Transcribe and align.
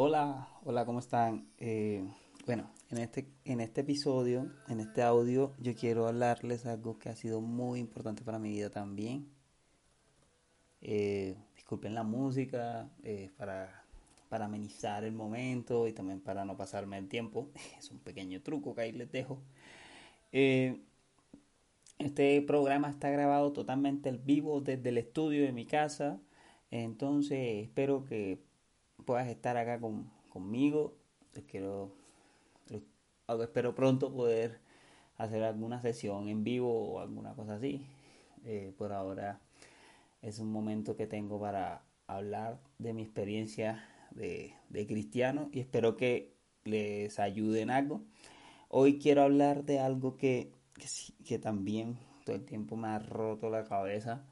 Hola, 0.00 0.48
hola, 0.62 0.86
¿cómo 0.86 1.00
están? 1.00 1.48
Eh, 1.58 2.04
bueno, 2.46 2.70
en 2.88 2.98
este, 2.98 3.32
en 3.44 3.60
este 3.60 3.80
episodio, 3.80 4.48
en 4.68 4.78
este 4.78 5.02
audio, 5.02 5.56
yo 5.58 5.74
quiero 5.74 6.06
hablarles 6.06 6.66
algo 6.66 7.00
que 7.00 7.08
ha 7.08 7.16
sido 7.16 7.40
muy 7.40 7.80
importante 7.80 8.22
para 8.22 8.38
mi 8.38 8.50
vida 8.50 8.70
también. 8.70 9.28
Eh, 10.82 11.36
disculpen 11.56 11.96
la 11.96 12.04
música, 12.04 12.88
eh, 13.02 13.30
para, 13.36 13.82
para 14.28 14.44
amenizar 14.44 15.02
el 15.02 15.14
momento 15.14 15.88
y 15.88 15.92
también 15.92 16.20
para 16.20 16.44
no 16.44 16.56
pasarme 16.56 16.96
el 16.96 17.08
tiempo. 17.08 17.50
Es 17.76 17.90
un 17.90 17.98
pequeño 17.98 18.40
truco 18.40 18.76
que 18.76 18.82
ahí 18.82 18.92
les 18.92 19.10
dejo. 19.10 19.42
este 21.98 22.40
programa 22.42 22.88
está 22.88 23.10
grabado 23.10 23.52
totalmente 23.52 24.08
al 24.08 24.18
vivo 24.18 24.60
desde 24.60 24.90
el 24.90 24.98
estudio 24.98 25.42
de 25.42 25.50
mi 25.50 25.66
casa. 25.66 26.20
Entonces 26.70 27.64
espero 27.64 28.04
que 28.04 28.47
puedas 29.04 29.28
estar 29.28 29.56
acá 29.56 29.80
conmigo. 30.30 30.96
quiero, 31.46 31.92
espero 33.42 33.74
pronto 33.74 34.12
poder 34.12 34.60
hacer 35.16 35.42
alguna 35.42 35.80
sesión 35.82 36.28
en 36.28 36.44
vivo 36.44 36.92
o 36.92 37.00
alguna 37.00 37.34
cosa 37.34 37.54
así. 37.54 37.86
Eh, 38.44 38.72
por 38.78 38.92
ahora 38.92 39.40
es 40.22 40.38
un 40.38 40.50
momento 40.50 40.96
que 40.96 41.06
tengo 41.06 41.40
para 41.40 41.82
hablar 42.06 42.60
de 42.78 42.94
mi 42.94 43.02
experiencia 43.02 43.84
de, 44.10 44.54
cristiano 44.86 45.48
y 45.52 45.60
espero 45.60 45.96
que 45.96 46.34
les 46.64 47.18
ayude 47.18 47.60
en 47.60 47.70
algo. 47.70 48.02
Hoy 48.68 48.98
quiero 48.98 49.22
hablar 49.22 49.64
de 49.64 49.80
algo 49.80 50.16
que, 50.16 50.52
que 51.24 51.38
también 51.38 51.98
todo 52.24 52.36
el 52.36 52.44
tiempo 52.44 52.76
me 52.76 52.88
ha 52.88 52.98
roto 52.98 53.48
la 53.50 53.64
cabeza, 53.64 54.24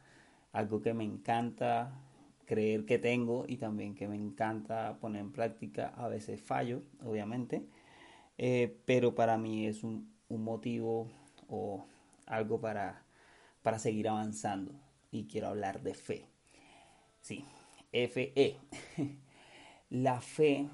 algo 0.53 0.81
que 0.81 0.95
me 0.95 1.05
encanta, 1.05 1.99
creer 2.47 2.87
que 2.87 2.99
tengo 2.99 3.45
y 3.47 3.59
también 3.59 3.95
que 3.95 4.09
me 4.09 4.17
encanta 4.17 4.99
poner 5.01 5.21
en 5.21 5.33
práctica. 5.33 5.93
A 5.97 6.09
veces 6.09 6.41
fallo, 6.41 6.83
obviamente, 7.05 7.67
eh, 8.39 8.79
pero 8.87 9.15
para 9.15 9.37
mí 9.37 9.67
es 9.67 9.85
un, 9.85 10.15
motivo 10.29 11.09
o 11.49 11.87
algo 12.27 12.61
para, 12.61 13.05
para 13.63 13.79
seguir 13.79 14.09
avanzando. 14.09 14.73
Y 15.11 15.27
quiero 15.27 15.49
hablar 15.49 15.83
de 15.83 15.95
fe. 15.95 16.27
Sí, 17.21 17.45
FE. 17.93 18.57
la 19.91 20.21
fe 20.21 20.69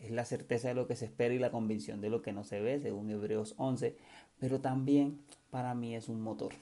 es 0.00 0.10
la 0.10 0.24
certeza 0.24 0.68
de 0.68 0.74
lo 0.74 0.86
que 0.86 0.96
se 0.96 1.06
espera 1.06 1.34
y 1.34 1.38
la 1.38 1.50
convicción 1.50 2.00
de 2.00 2.10
lo 2.10 2.22
que 2.22 2.32
no 2.32 2.44
se 2.44 2.60
ve, 2.60 2.80
según 2.80 3.10
Hebreos 3.10 3.54
11, 3.58 3.96
pero 4.38 4.60
también 4.60 5.20
para 5.50 5.74
mí 5.74 5.94
es 5.94 6.08
un 6.08 6.20
motor. 6.20 6.52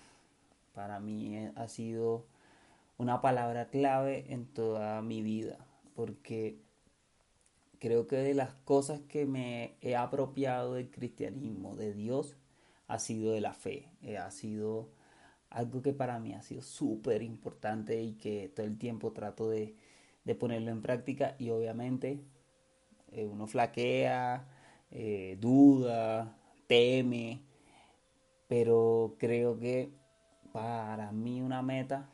Para 0.74 0.98
mí 1.00 1.36
ha 1.55 1.68
sido 1.68 2.27
una 2.98 3.20
palabra 3.20 3.68
clave 3.70 4.32
en 4.32 4.46
toda 4.46 5.02
mi 5.02 5.22
vida, 5.22 5.66
porque 5.94 6.60
creo 7.78 8.06
que 8.06 8.16
de 8.16 8.34
las 8.34 8.54
cosas 8.64 9.00
que 9.02 9.26
me 9.26 9.76
he 9.80 9.96
apropiado 9.96 10.74
del 10.74 10.90
cristianismo, 10.90 11.76
de 11.76 11.92
Dios, 11.92 12.36
ha 12.86 12.98
sido 12.98 13.32
de 13.32 13.40
la 13.40 13.54
fe, 13.54 13.90
eh, 14.02 14.18
ha 14.18 14.30
sido 14.30 14.90
algo 15.50 15.82
que 15.82 15.92
para 15.92 16.18
mí 16.18 16.34
ha 16.34 16.42
sido 16.42 16.62
súper 16.62 17.22
importante 17.22 18.02
y 18.02 18.14
que 18.14 18.50
todo 18.54 18.66
el 18.66 18.78
tiempo 18.78 19.12
trato 19.12 19.48
de, 19.48 19.76
ponerlo 20.38 20.70
en 20.70 20.82
práctica 20.82 21.36
y 21.38 21.50
obviamente 21.50 22.24
eh, 23.12 23.26
uno 23.26 23.46
flaquea, 23.46 24.48
eh, 24.90 25.36
duda, 25.40 26.38
teme, 26.66 27.42
pero 28.48 29.16
creo 29.18 29.58
que 29.58 29.92
para 30.52 31.12
mí 31.12 31.42
una 31.42 31.62
meta 31.62 32.13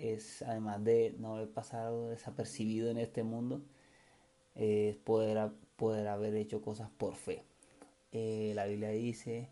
es, 0.00 0.42
además 0.42 0.82
de 0.84 1.14
no 1.18 1.36
haber 1.36 1.50
pasado 1.50 2.10
desapercibido 2.10 2.90
en 2.90 2.98
este 2.98 3.22
mundo, 3.22 3.62
es 4.54 4.96
poder, 4.96 5.50
poder 5.76 6.08
haber 6.08 6.34
hecho 6.36 6.62
cosas 6.62 6.90
por 6.90 7.14
fe. 7.14 7.44
Eh, 8.12 8.52
la 8.54 8.66
Biblia 8.66 8.90
dice 8.90 9.48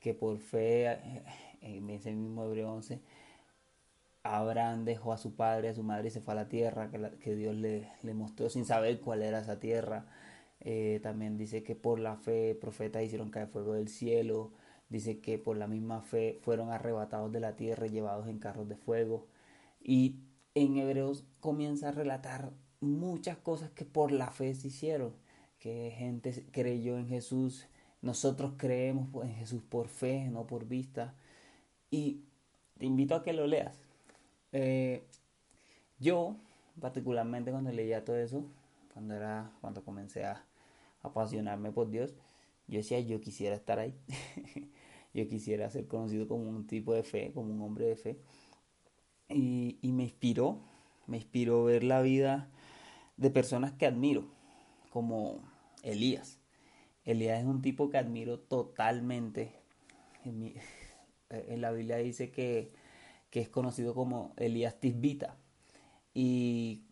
que 0.00 0.14
por 0.14 0.38
fe, 0.38 0.86
eh, 0.92 1.22
en 1.62 1.90
ese 1.90 2.12
mismo 2.12 2.44
Hebreo 2.44 2.72
11, 2.72 3.00
Abraham 4.22 4.84
dejó 4.84 5.12
a 5.12 5.18
su 5.18 5.34
padre, 5.36 5.68
a 5.68 5.74
su 5.74 5.82
madre 5.82 6.08
y 6.08 6.10
se 6.10 6.20
fue 6.20 6.32
a 6.34 6.36
la 6.36 6.48
tierra 6.48 6.90
que, 7.20 7.34
Dios 7.34 7.54
le, 7.56 7.88
mostró 8.14 8.48
sin 8.50 8.64
saber 8.64 9.00
cuál 9.00 9.22
era 9.22 9.40
esa 9.40 9.60
tierra. 9.60 10.06
Eh, 10.60 11.00
también 11.02 11.36
dice 11.38 11.62
que 11.62 11.76
por 11.76 11.98
la 12.00 12.16
fe 12.16 12.56
profetas 12.60 13.02
hicieron 13.02 13.30
caer 13.30 13.48
fuego 13.48 13.74
del 13.74 13.88
cielo. 13.88 14.52
Dice 14.88 15.20
que 15.20 15.38
por 15.38 15.56
la 15.56 15.66
misma 15.66 16.02
fe 16.02 16.38
fueron 16.42 16.70
arrebatados 16.70 17.32
de 17.32 17.40
la 17.40 17.56
tierra 17.56 17.86
y 17.86 17.90
llevados 17.90 18.28
en 18.28 18.38
carros 18.38 18.68
de 18.68 18.76
fuego. 18.76 19.26
Y 19.88 20.16
en 20.56 20.76
Hebreos 20.78 21.24
comienza 21.38 21.90
a 21.90 21.92
relatar 21.92 22.50
muchas 22.80 23.36
cosas 23.36 23.70
que 23.70 23.84
por 23.84 24.10
la 24.10 24.32
fe 24.32 24.52
se 24.56 24.66
hicieron, 24.66 25.14
que 25.60 25.94
gente 25.96 26.44
creyó 26.50 26.98
en 26.98 27.06
Jesús, 27.06 27.68
nosotros 28.02 28.54
creemos 28.56 29.08
en 29.24 29.32
Jesús 29.36 29.62
por 29.62 29.86
fe, 29.86 30.28
no 30.28 30.44
por 30.48 30.66
vista. 30.66 31.14
Y 31.88 32.24
te 32.78 32.86
invito 32.86 33.14
a 33.14 33.22
que 33.22 33.32
lo 33.32 33.46
leas. 33.46 33.78
Eh, 34.50 35.06
yo, 36.00 36.34
particularmente 36.80 37.52
cuando 37.52 37.70
leía 37.70 38.04
todo 38.04 38.16
eso, 38.16 38.44
cuando 38.92 39.14
era, 39.14 39.52
cuando 39.60 39.84
comencé 39.84 40.24
a 40.24 40.44
apasionarme 41.02 41.70
por 41.70 41.90
Dios, 41.90 42.12
yo 42.66 42.78
decía, 42.78 42.98
yo 42.98 43.20
quisiera 43.20 43.54
estar 43.54 43.78
ahí. 43.78 43.94
yo 45.14 45.28
quisiera 45.28 45.70
ser 45.70 45.86
conocido 45.86 46.26
como 46.26 46.50
un 46.50 46.66
tipo 46.66 46.92
de 46.92 47.04
fe, 47.04 47.30
como 47.32 47.54
un 47.54 47.62
hombre 47.62 47.86
de 47.86 47.94
fe 47.94 48.18
y, 49.28 49.78
me 49.82 50.04
inspiró, 50.04 50.60
me 51.06 51.16
inspiró 51.18 51.64
ver 51.64 51.84
la 51.84 52.00
vida 52.02 52.48
de 53.16 53.30
personas 53.30 53.72
que 53.72 53.86
admiro, 53.86 54.24
como 54.90 55.40
Elías. 55.82 56.38
Elías 57.04 57.40
es 57.40 57.46
un 57.46 57.62
tipo 57.62 57.90
que 57.90 57.98
admiro 57.98 58.38
totalmente. 58.38 59.54
En, 60.24 60.54
la 61.60 61.72
Biblia 61.72 61.96
dice 61.96 62.30
que, 62.30 62.72
es 63.32 63.50
conocido 63.50 63.94
como 63.94 64.32
Elías 64.38 64.80
Tisbita. 64.80 65.36
Y 66.14 66.84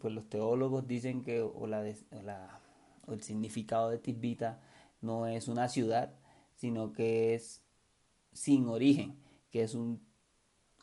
pues 0.00 0.12
los 0.12 0.28
teólogos 0.28 0.88
dicen 0.88 1.22
que 1.22 1.40
o, 1.40 1.68
la, 1.68 1.84
el 1.84 3.22
significado 3.22 3.90
de 3.90 3.98
Tisbita 3.98 4.60
no 5.00 5.28
es 5.28 5.46
una 5.46 5.68
ciudad, 5.68 6.12
sino 6.56 6.92
que 6.92 7.34
es 7.34 7.62
sin 8.32 8.66
origen, 8.66 9.16
que 9.52 9.62
es 9.62 9.74
un 9.74 10.03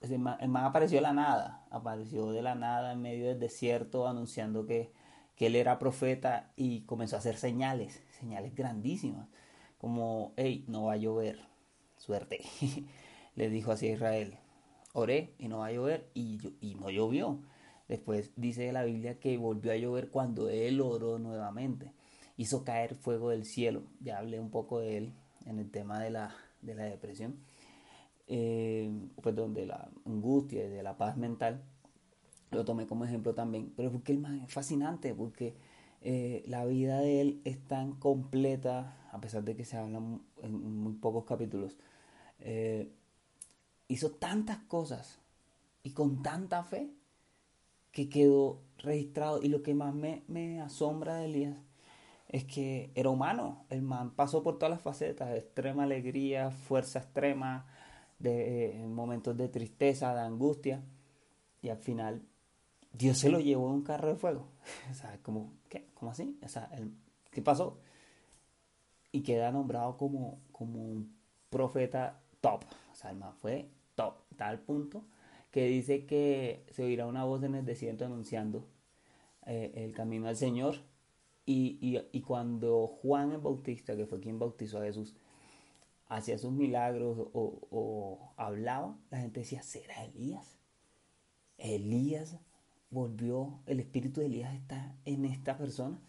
el 0.02 0.20
man, 0.20 0.66
apareció 0.66 0.98
de 0.98 1.04
la 1.04 1.14
nada, 1.14 1.64
apareció 1.70 2.32
de 2.32 2.42
la 2.42 2.56
nada 2.56 2.94
en 2.94 3.02
medio 3.02 3.28
del 3.28 3.40
desierto 3.40 4.08
anunciando 4.08 4.66
que, 4.66 4.92
él 5.38 5.56
era 5.56 5.80
profeta 5.80 6.52
y 6.56 6.82
comenzó 6.82 7.16
a 7.16 7.20
hacer 7.20 7.36
señales, 7.36 8.04
señales 8.20 8.54
grandísimas, 8.54 9.28
como, 9.80 10.34
hey, 10.38 10.66
no 10.68 10.84
va 10.84 10.94
a 10.94 10.98
llover, 10.98 11.40
suerte. 11.98 12.42
Le 13.36 13.50
dijo 13.50 13.72
así 13.72 13.88
a 13.88 13.94
Israel, 13.94 14.38
oré 14.94 15.34
y 15.40 15.48
no 15.48 15.58
va 15.58 15.66
a 15.66 15.72
llover 15.72 16.12
y, 16.14 16.38
y 16.62 16.76
no 16.76 16.92
llovió. 16.92 17.40
Después 17.88 18.30
dice 18.36 18.72
la 18.72 18.84
Biblia 18.84 19.20
que 19.20 19.36
volvió 19.38 19.72
a 19.72 19.78
llover 19.78 20.12
cuando 20.12 20.48
él 20.48 20.80
oró 20.80 21.18
nuevamente. 21.18 21.92
Hizo 22.38 22.64
caer 22.64 22.94
fuego 22.94 23.32
del 23.32 23.46
cielo. 23.46 23.82
Ya 24.00 24.20
hablé 24.20 24.40
un 24.40 24.52
poco 24.52 24.80
de 24.80 24.98
él 24.98 25.14
en 25.48 25.58
el 25.58 25.72
tema 25.72 26.00
de 26.00 26.12
la, 26.12 26.36
de 26.62 26.76
la 26.76 26.84
depresión 26.84 27.40
eh, 28.28 28.92
perdón, 29.22 29.54
de 29.54 29.66
la 29.66 29.90
angustia 30.06 30.66
y 30.66 30.70
de 30.70 30.84
la 30.84 30.98
paz 30.98 31.18
mental, 31.18 31.64
lo 32.52 32.66
tomé 32.66 32.88
como 32.88 33.06
ejemplo 33.06 33.34
también. 33.34 33.74
Pero 33.76 33.92
porque 33.92 34.12
el 34.12 34.20
man 34.20 34.48
fascinante, 34.48 35.14
porque 35.14 35.56
eh, 36.02 36.44
la 36.48 36.66
vida 36.66 37.00
de 37.00 37.22
él 37.22 37.42
es 37.46 37.60
tan 37.68 37.94
completa, 37.94 38.98
a 39.12 39.22
pesar 39.22 39.44
de 39.44 39.56
que 39.56 39.66
se 39.66 39.78
habla 39.78 40.02
en 40.42 40.82
muy 40.82 40.94
pocos 40.94 41.26
capítulos. 41.26 41.78
Eh, 42.40 42.92
hizo 43.88 44.12
tantas 44.12 44.58
cosas 44.60 45.20
y 45.84 45.92
con 45.92 46.24
tanta 46.24 46.64
fe 46.64 46.90
que 47.92 48.10
quedó 48.10 48.62
registrado. 48.78 49.42
Y 49.42 49.50
lo 49.50 49.64
que 49.64 49.74
más 49.74 49.94
me, 49.94 50.24
me 50.28 50.62
asombra 50.62 51.16
de 51.16 51.26
Elías 51.26 51.58
es 52.30 52.46
que 52.46 52.92
era 52.96 53.10
humano. 53.10 53.66
El 53.70 53.82
man 53.82 54.12
pasó 54.12 54.42
por 54.44 54.58
todas 54.58 54.72
las 54.72 54.82
facetas, 54.82 55.36
extrema 55.36 55.84
alegría, 55.84 56.52
fuerza 56.52 57.00
extrema, 57.00 57.66
de 58.22 58.82
eh, 58.82 58.88
momentos 58.88 59.36
de 59.38 59.50
tristeza, 59.50 60.14
de 60.14 60.22
angustia, 60.22 60.84
y 61.62 61.70
al 61.70 61.78
final 61.78 62.22
Dios 62.94 63.18
se 63.18 63.30
lo 63.30 63.40
llevó 63.40 63.68
en 63.68 63.76
un 63.76 63.84
carro 63.84 64.10
de 64.10 64.16
fuego. 64.16 64.48
o 64.92 64.94
sea, 64.94 65.18
como, 65.22 65.54
¿qué? 65.70 65.88
¿Cómo 65.94 66.12
así? 66.12 66.38
O 66.44 66.48
sea, 66.48 66.70
¿qué 67.32 67.42
pasó? 67.42 67.80
Y 69.12 69.22
queda 69.22 69.52
nombrado 69.52 69.98
como, 69.98 70.40
como 70.52 70.84
un 70.84 71.16
profeta 71.50 72.22
top. 72.40 72.64
O 72.92 72.96
sea, 72.96 73.12
el 73.12 73.18
man 73.18 73.34
fue 73.36 73.70
top, 73.96 74.16
tal 74.38 74.60
punto 74.60 75.04
que 75.52 75.68
dice 75.68 76.06
que 76.06 76.64
se 76.72 76.84
oirá 76.84 77.06
una 77.06 77.26
voz 77.26 77.44
en 77.44 77.56
el 77.56 77.66
desierto 77.66 78.06
anunciando 78.06 78.66
eh, 79.46 79.72
el 79.76 79.94
camino 79.94 80.28
al 80.28 80.38
Señor. 80.38 80.78
Y, 81.46 81.78
y, 81.82 82.00
y, 82.18 82.22
cuando 82.22 82.88
Juan 82.88 83.32
el 83.32 83.40
Bautista, 83.40 83.96
que 83.98 84.06
fue 84.06 84.22
quien 84.22 84.40
bautizó 84.40 84.80
a 84.80 84.84
Jesús, 84.84 85.16
hacía 86.12 86.38
sus 86.38 86.52
milagros 86.52 87.30
o, 87.34 88.34
hablaba, 88.36 88.98
la 89.10 89.20
gente 89.20 89.40
decía, 89.40 89.64
¿será 89.64 90.04
Elías? 90.04 90.58
Elías 91.58 92.38
volvió, 92.90 93.62
el 93.66 93.80
espíritu 93.80 94.20
de 94.20 94.26
Elías 94.26 94.54
está 94.54 94.94
en 95.06 95.24
esta 95.26 95.58
persona. 95.58 96.00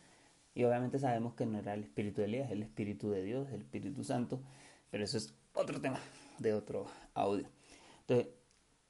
Y 0.55 0.65
obviamente 0.65 0.99
sabemos 0.99 1.35
que 1.35 1.47
no 1.47 1.59
era 1.59 1.75
el 1.75 1.85
espíritu 1.85 2.21
de 2.21 2.27
Elías, 2.27 2.51
el 2.51 2.63
espíritu 2.63 3.11
de 3.11 3.23
Dios, 3.23 3.49
el 3.53 3.61
Espíritu 3.61 4.03
Santo. 4.03 4.43
Pero 4.91 5.05
eso 5.05 5.17
es 5.17 5.35
otro 5.55 5.81
tema 5.81 6.01
de 6.39 6.53
otro 6.53 6.87
audio. 7.15 7.49
Entonces, 8.01 8.35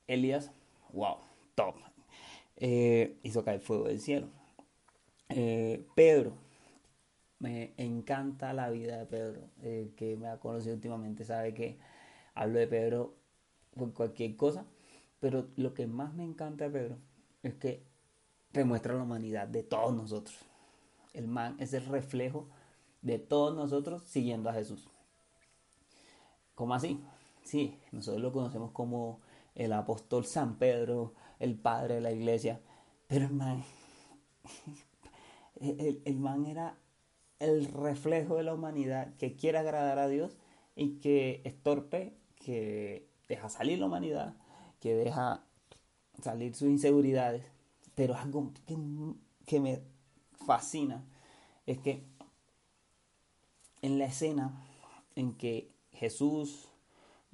Elías, 0.06 0.50
wow, 0.92 1.18
top. 1.54 1.76
Eh, 2.56 3.18
hizo 3.22 3.44
caer 3.44 3.60
fuego 3.60 3.84
del 3.84 4.00
cielo. 4.00 4.28
Eh, 5.28 5.86
Pedro, 5.94 6.38
me 7.42 7.74
encanta 7.76 8.52
la 8.52 8.70
vida 8.70 8.98
de 8.98 9.06
Pedro. 9.06 9.50
El 9.60 9.94
que 9.96 10.16
me 10.16 10.28
ha 10.28 10.38
conocido 10.38 10.76
últimamente 10.76 11.24
sabe 11.24 11.52
que 11.52 11.78
hablo 12.34 12.60
de 12.60 12.68
Pedro 12.68 13.16
por 13.74 13.92
cualquier 13.92 14.36
cosa. 14.36 14.64
Pero 15.18 15.48
lo 15.56 15.74
que 15.74 15.88
más 15.88 16.14
me 16.14 16.22
encanta 16.22 16.64
de 16.64 16.70
Pedro 16.70 16.98
es 17.42 17.54
que 17.54 17.84
demuestra 18.52 18.94
la 18.94 19.02
humanidad 19.02 19.48
de 19.48 19.64
todos 19.64 19.92
nosotros. 19.92 20.38
El 21.12 21.26
man 21.26 21.56
es 21.58 21.74
el 21.74 21.84
reflejo 21.86 22.48
de 23.02 23.18
todos 23.18 23.56
nosotros 23.56 24.04
siguiendo 24.04 24.48
a 24.48 24.54
Jesús. 24.54 24.88
¿Cómo 26.54 26.74
así? 26.74 27.02
Sí, 27.42 27.76
nosotros 27.90 28.22
lo 28.22 28.32
conocemos 28.32 28.70
como 28.70 29.20
el 29.56 29.72
apóstol 29.72 30.24
San 30.26 30.58
Pedro, 30.58 31.14
el 31.40 31.58
padre 31.58 31.96
de 31.96 32.00
la 32.02 32.12
iglesia, 32.12 32.60
pero 33.08 33.26
el 33.26 33.32
man, 33.32 33.64
el, 35.60 36.18
man 36.20 36.46
era 36.46 36.78
el 37.42 37.66
reflejo 37.66 38.36
de 38.36 38.44
la 38.44 38.54
humanidad 38.54 39.14
que 39.16 39.34
quiere 39.34 39.58
agradar 39.58 39.98
a 39.98 40.08
Dios 40.08 40.36
y 40.76 41.00
que 41.00 41.42
es 41.44 41.60
torpe, 41.62 42.14
que 42.36 43.08
deja 43.28 43.48
salir 43.48 43.78
la 43.78 43.86
humanidad, 43.86 44.36
que 44.80 44.94
deja 44.94 45.44
salir 46.22 46.54
sus 46.54 46.68
inseguridades, 46.68 47.44
pero 47.94 48.16
algo 48.16 48.52
que, 48.66 48.76
que 49.46 49.60
me 49.60 49.82
fascina 50.46 51.04
es 51.66 51.78
que 51.78 52.04
en 53.82 53.98
la 53.98 54.06
escena 54.06 54.64
en 55.16 55.34
que 55.34 55.72
Jesús 55.92 56.68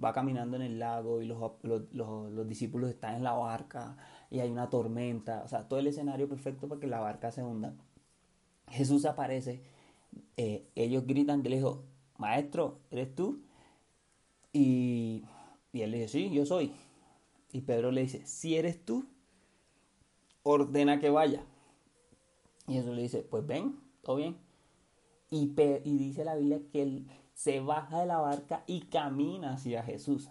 va 0.03 0.13
caminando 0.13 0.57
en 0.57 0.63
el 0.63 0.79
lago 0.79 1.23
y 1.23 1.27
los, 1.27 2.49
discípulos 2.49 2.91
están 2.91 3.17
en 3.17 3.25
la 3.25 3.33
barca 3.33 3.97
y 4.31 4.41
hay 4.41 4.51
una 4.51 4.71
tormenta, 4.71 5.43
o 5.45 5.49
sea, 5.49 5.69
todo 5.69 5.79
el 5.79 5.87
escenario 5.87 6.29
perfecto 6.29 6.69
para 6.69 6.81
que 6.81 6.87
la 6.87 7.01
barca 7.01 7.31
se 7.31 7.43
hunda. 7.43 7.75
Jesús 8.69 9.05
aparece, 9.07 9.63
eh, 10.39 10.71
ellos 10.77 11.05
gritan 11.05 11.43
de 11.43 11.51
lejos, 11.51 11.81
maestro, 12.17 12.79
¿eres 12.93 13.13
tú? 13.13 13.43
Y, 14.53 15.25
y 15.73 15.83
él 15.83 15.91
le 15.91 15.99
dice, 15.99 16.09
sí, 16.11 16.31
yo 16.31 16.47
soy. 16.47 16.73
Y 17.53 17.63
Pedro 17.63 17.91
le 17.91 18.03
dice, 18.03 18.25
si 18.25 18.55
eres 18.55 18.85
tú, 18.85 19.05
ordena 20.45 21.01
que 21.01 21.11
vaya. 21.11 21.45
Y 22.69 22.75
Jesús 22.75 22.95
le 22.95 23.03
dice, 23.03 23.23
pues 23.23 23.45
ven, 23.49 23.81
todo 24.03 24.15
bien. 24.15 24.37
Y, 25.29 25.53
y 25.85 25.99
dice 25.99 26.25
la 26.25 26.37
Biblia 26.37 26.61
que 26.71 26.83
él 26.83 27.09
se 27.35 27.59
baja 27.59 27.99
de 27.99 28.07
la 28.07 28.19
barca 28.19 28.63
y 28.69 28.83
camina 28.83 29.55
hacia 29.55 29.83
Jesús. 29.83 30.31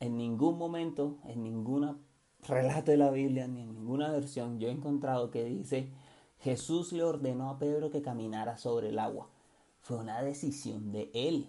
En 0.00 0.16
ningún 0.16 0.56
momento, 0.56 1.18
en 1.26 1.42
ningún 1.42 2.00
relato 2.46 2.90
de 2.90 2.96
la 2.96 3.10
Biblia, 3.10 3.46
ni 3.48 3.60
en 3.60 3.74
ninguna 3.74 4.10
versión, 4.10 4.60
yo 4.60 4.68
he 4.68 4.72
encontrado 4.72 5.30
que 5.30 5.44
dice, 5.44 5.90
Jesús 6.40 6.92
le 6.92 7.02
ordenó 7.02 7.50
a 7.50 7.58
Pedro 7.58 7.90
que 7.90 8.02
caminara 8.02 8.56
sobre 8.56 8.88
el 8.90 8.98
agua. 8.98 9.28
Fue 9.80 9.96
una 9.96 10.22
decisión 10.22 10.92
de 10.92 11.10
él. 11.14 11.48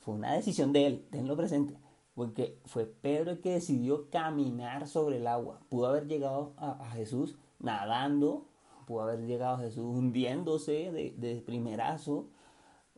Fue 0.00 0.14
una 0.14 0.32
decisión 0.32 0.72
de 0.72 0.86
él, 0.86 1.06
tenlo 1.10 1.36
presente. 1.36 1.76
Porque 2.14 2.58
fue 2.66 2.86
Pedro 2.86 3.32
el 3.32 3.40
que 3.40 3.52
decidió 3.52 4.10
caminar 4.10 4.86
sobre 4.86 5.16
el 5.16 5.26
agua. 5.26 5.60
Pudo 5.68 5.86
haber 5.86 6.06
llegado 6.06 6.52
a, 6.56 6.72
a 6.72 6.90
Jesús 6.90 7.36
nadando, 7.58 8.46
pudo 8.84 9.02
haber 9.02 9.24
llegado 9.26 9.58
Jesús 9.58 9.84
hundiéndose 9.84 10.92
de, 10.92 11.42
primerazo 11.46 12.26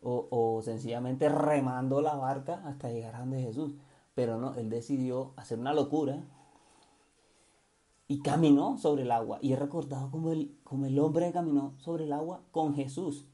o, 0.03 0.61
sencillamente 0.63 1.31
remando 1.31 2.03
la 2.03 2.15
barca 2.15 2.63
hasta 2.67 2.91
llegar 2.91 3.15
a 3.15 3.21
donde 3.21 3.41
Jesús. 3.41 3.75
Pero 4.15 4.39
no, 4.39 4.55
él 4.55 4.69
decidió 4.69 5.33
hacer 5.37 5.59
una 5.59 5.73
locura 5.73 6.25
y 8.09 8.21
caminó 8.21 8.79
sobre 8.79 9.03
el 9.03 9.11
agua. 9.11 9.39
Y 9.41 9.53
he 9.53 9.57
recordado 9.57 10.11
como 10.11 10.33
el, 10.33 10.57
como 10.65 10.87
el 10.87 10.99
hombre 10.99 11.33
caminó 11.33 11.75
sobre 11.79 12.05
el 12.05 12.13
agua 12.13 12.43
con 12.51 12.75
Jesús. 12.75 13.27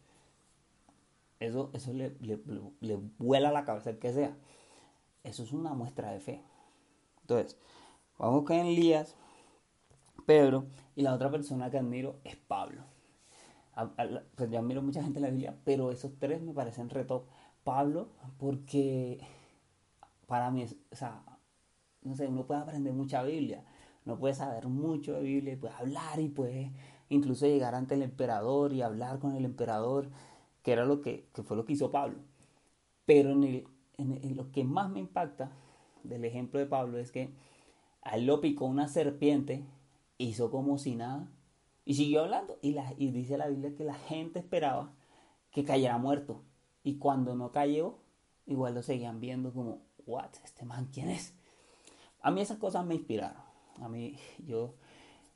Eso, 1.39 1.71
eso 1.73 1.93
le, 1.93 2.17
le, 2.21 2.39
le 2.81 2.99
vuela 3.19 3.51
la 3.51 3.65
cabeza 3.65 3.91
el 3.91 3.99
que 3.99 4.13
sea. 4.13 4.37
Eso 5.25 5.43
es 5.43 5.53
una 5.53 5.75
muestra 5.75 6.13
de 6.13 6.21
fe. 6.21 6.43
Entonces, 7.23 7.57
vamos 8.19 8.45
con 8.45 8.57
Elías 8.57 9.17
Pedro, 10.31 10.67
y 10.95 11.03
la 11.03 11.13
otra 11.15 11.29
persona 11.29 11.71
que 11.71 11.79
admiro 11.79 12.21
es 12.23 12.37
Pablo. 12.37 12.85
pues 14.37 14.49
yo 14.49 14.61
admiro 14.61 14.81
mucha 14.81 15.03
gente 15.03 15.19
en 15.19 15.25
la 15.25 15.31
Biblia, 15.31 15.57
pero 15.65 15.91
esos 15.91 16.13
tres 16.21 16.41
me 16.41 16.53
parecen 16.53 16.89
reto. 16.89 17.27
Pablo, 17.65 18.09
porque 18.39 19.19
para 20.29 20.53
mí, 20.53 20.65
o 20.65 20.95
sea, 20.95 21.23
no 22.03 22.15
sé, 22.15 22.29
uno 22.29 22.47
puede 22.47 22.61
aprender 22.61 22.93
mucha 22.93 23.25
Biblia, 23.25 23.65
no 24.11 24.19
puede 24.19 24.35
saber 24.35 24.67
mucho 24.67 25.15
de 25.15 25.23
Biblia, 25.23 25.55
y 25.55 25.57
puede 25.57 25.75
hablar 25.75 26.21
y 26.21 26.29
puede 26.29 26.73
incluso 27.09 27.47
llegar 27.47 27.75
ante 27.75 27.95
el 27.95 28.03
emperador 28.03 28.73
y 28.73 28.83
hablar 28.83 29.21
con 29.21 29.37
el 29.37 29.45
emperador, 29.45 30.11
que 30.63 30.73
era 30.73 30.85
lo 30.85 31.01
que, 31.01 31.29
fue 31.45 31.57
lo 31.57 31.65
que 31.65 31.75
hizo 31.75 31.91
Pablo. 31.91 32.19
Pero 33.07 33.31
en 33.31 34.37
lo 34.37 34.51
que 34.51 34.65
más 34.65 34.91
me 34.91 35.01
impacta 35.01 35.53
del 36.03 36.25
ejemplo 36.25 36.59
de 36.59 36.67
Pablo 36.67 36.99
es 36.99 37.13
que 37.13 37.31
a 38.03 38.17
él 38.17 38.27
lo 38.27 38.41
picó 38.41 38.67
una 38.67 38.89
serpiente 38.89 39.65
hizo 40.19 40.51
como 40.51 40.77
si 40.79 40.97
nada 40.97 41.29
y 41.85 41.95
siguió 41.95 42.23
hablando. 42.23 42.59
Y, 42.63 42.73
la, 42.73 42.95
y 42.99 43.11
dice 43.11 43.39
la 43.39 43.49
Biblia 43.49 43.75
que 43.77 43.85
la 43.85 43.95
gente 43.95 44.39
esperaba 44.39 44.93
que 45.51 45.65
cayera 45.65 45.99
muerto. 45.99 46.43
Y 46.83 46.97
cuando 46.97 47.35
no 47.35 47.53
cayó, 47.53 47.99
igual 48.47 48.75
lo 48.75 48.83
seguían 48.83 49.21
viendo 49.21 49.53
como, 49.53 49.83
¿what? 50.07 50.31
¿Este 50.45 50.65
man 50.65 50.89
quién 50.93 51.11
es? 51.11 51.35
A 52.23 52.31
mí 52.31 52.41
esas 52.41 52.59
cosas 52.59 52.85
me 52.85 52.95
inspiraron. 52.95 53.50
A 53.81 53.89
mí, 53.89 54.17
yo 54.47 54.75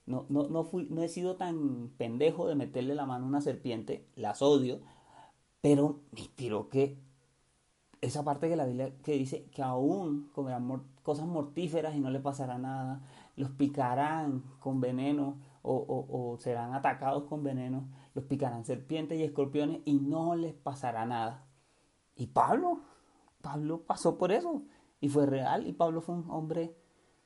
no, 0.06 0.26
no, 0.28 0.48
no, 0.48 0.64
fui, 0.64 0.86
no 0.90 1.02
he 1.02 1.08
sido 1.08 1.36
tan 1.36 1.90
pendejo 1.96 2.46
de 2.46 2.54
meterle 2.54 2.94
la 2.94 3.06
mano 3.06 3.24
a 3.24 3.28
una 3.28 3.40
serpiente, 3.40 4.06
las 4.16 4.42
odio, 4.42 4.80
pero 5.60 6.00
me 6.12 6.20
inspiró 6.20 6.68
que 6.68 6.98
esa 8.02 8.22
parte 8.22 8.48
de 8.48 8.56
la 8.56 8.66
Biblia 8.66 8.92
que 9.02 9.12
dice 9.12 9.46
que 9.46 9.62
aún 9.62 10.30
comerán 10.34 10.84
cosas 11.02 11.26
mortíferas 11.26 11.94
y 11.94 12.00
no 12.00 12.10
le 12.10 12.20
pasará 12.20 12.58
nada, 12.58 13.02
los 13.36 13.50
picarán 13.50 14.42
con 14.60 14.80
veneno 14.80 15.38
o, 15.62 16.36
serán 16.40 16.74
atacados 16.74 17.24
con 17.24 17.42
veneno, 17.42 17.88
los 18.14 18.24
picarán 18.26 18.66
serpientes 18.66 19.18
y 19.18 19.22
escorpiones 19.22 19.80
y 19.86 19.94
no 19.94 20.34
les 20.34 20.52
pasará 20.52 21.06
nada. 21.06 21.46
Y 22.14 22.26
Pablo, 22.26 22.80
Pablo 23.40 23.82
pasó 23.86 24.18
por 24.18 24.30
eso 24.30 24.62
y 25.00 25.08
fue 25.08 25.24
real 25.24 25.66
y 25.66 25.72
Pablo 25.72 26.02
fue 26.02 26.16
un 26.16 26.30
hombre 26.30 26.76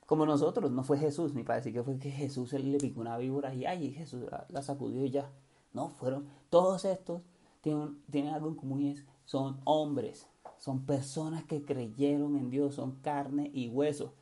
como 0.09 0.25
nosotros, 0.25 0.71
no 0.71 0.85
fue 0.85 0.97
Jesús, 0.97 1.35
ni 1.35 1.43
para 1.43 1.57
decir 1.57 1.75
que 1.75 1.83
fue 1.83 1.99
que 1.99 2.11
Jesús 2.11 2.55
le 2.55 2.79
picó 2.79 3.03
una 3.03 3.19
víbora 3.19 3.55
y 3.55 3.67
ay, 3.67 3.93
Jesús 3.93 4.25
la, 4.49 4.63
sacudió 4.63 5.05
y 5.05 5.11
ya. 5.11 5.31
No, 5.75 5.91
fueron, 5.91 6.27
todos 6.49 6.87
estos 6.87 7.21
tienen, 7.61 8.01
tienen 8.11 8.33
algo 8.33 8.49
en 8.49 8.55
común 8.55 8.81
y 8.81 8.93
es, 8.93 9.05
son 9.27 9.61
hombres, 9.65 10.27
son 10.57 10.87
personas 10.87 11.45
que 11.45 11.63
creyeron 11.63 12.39
en 12.39 12.49
Dios, 12.49 12.77
son 12.77 12.93
carne 13.03 13.51
y 13.53 13.69
hueso 13.69 14.15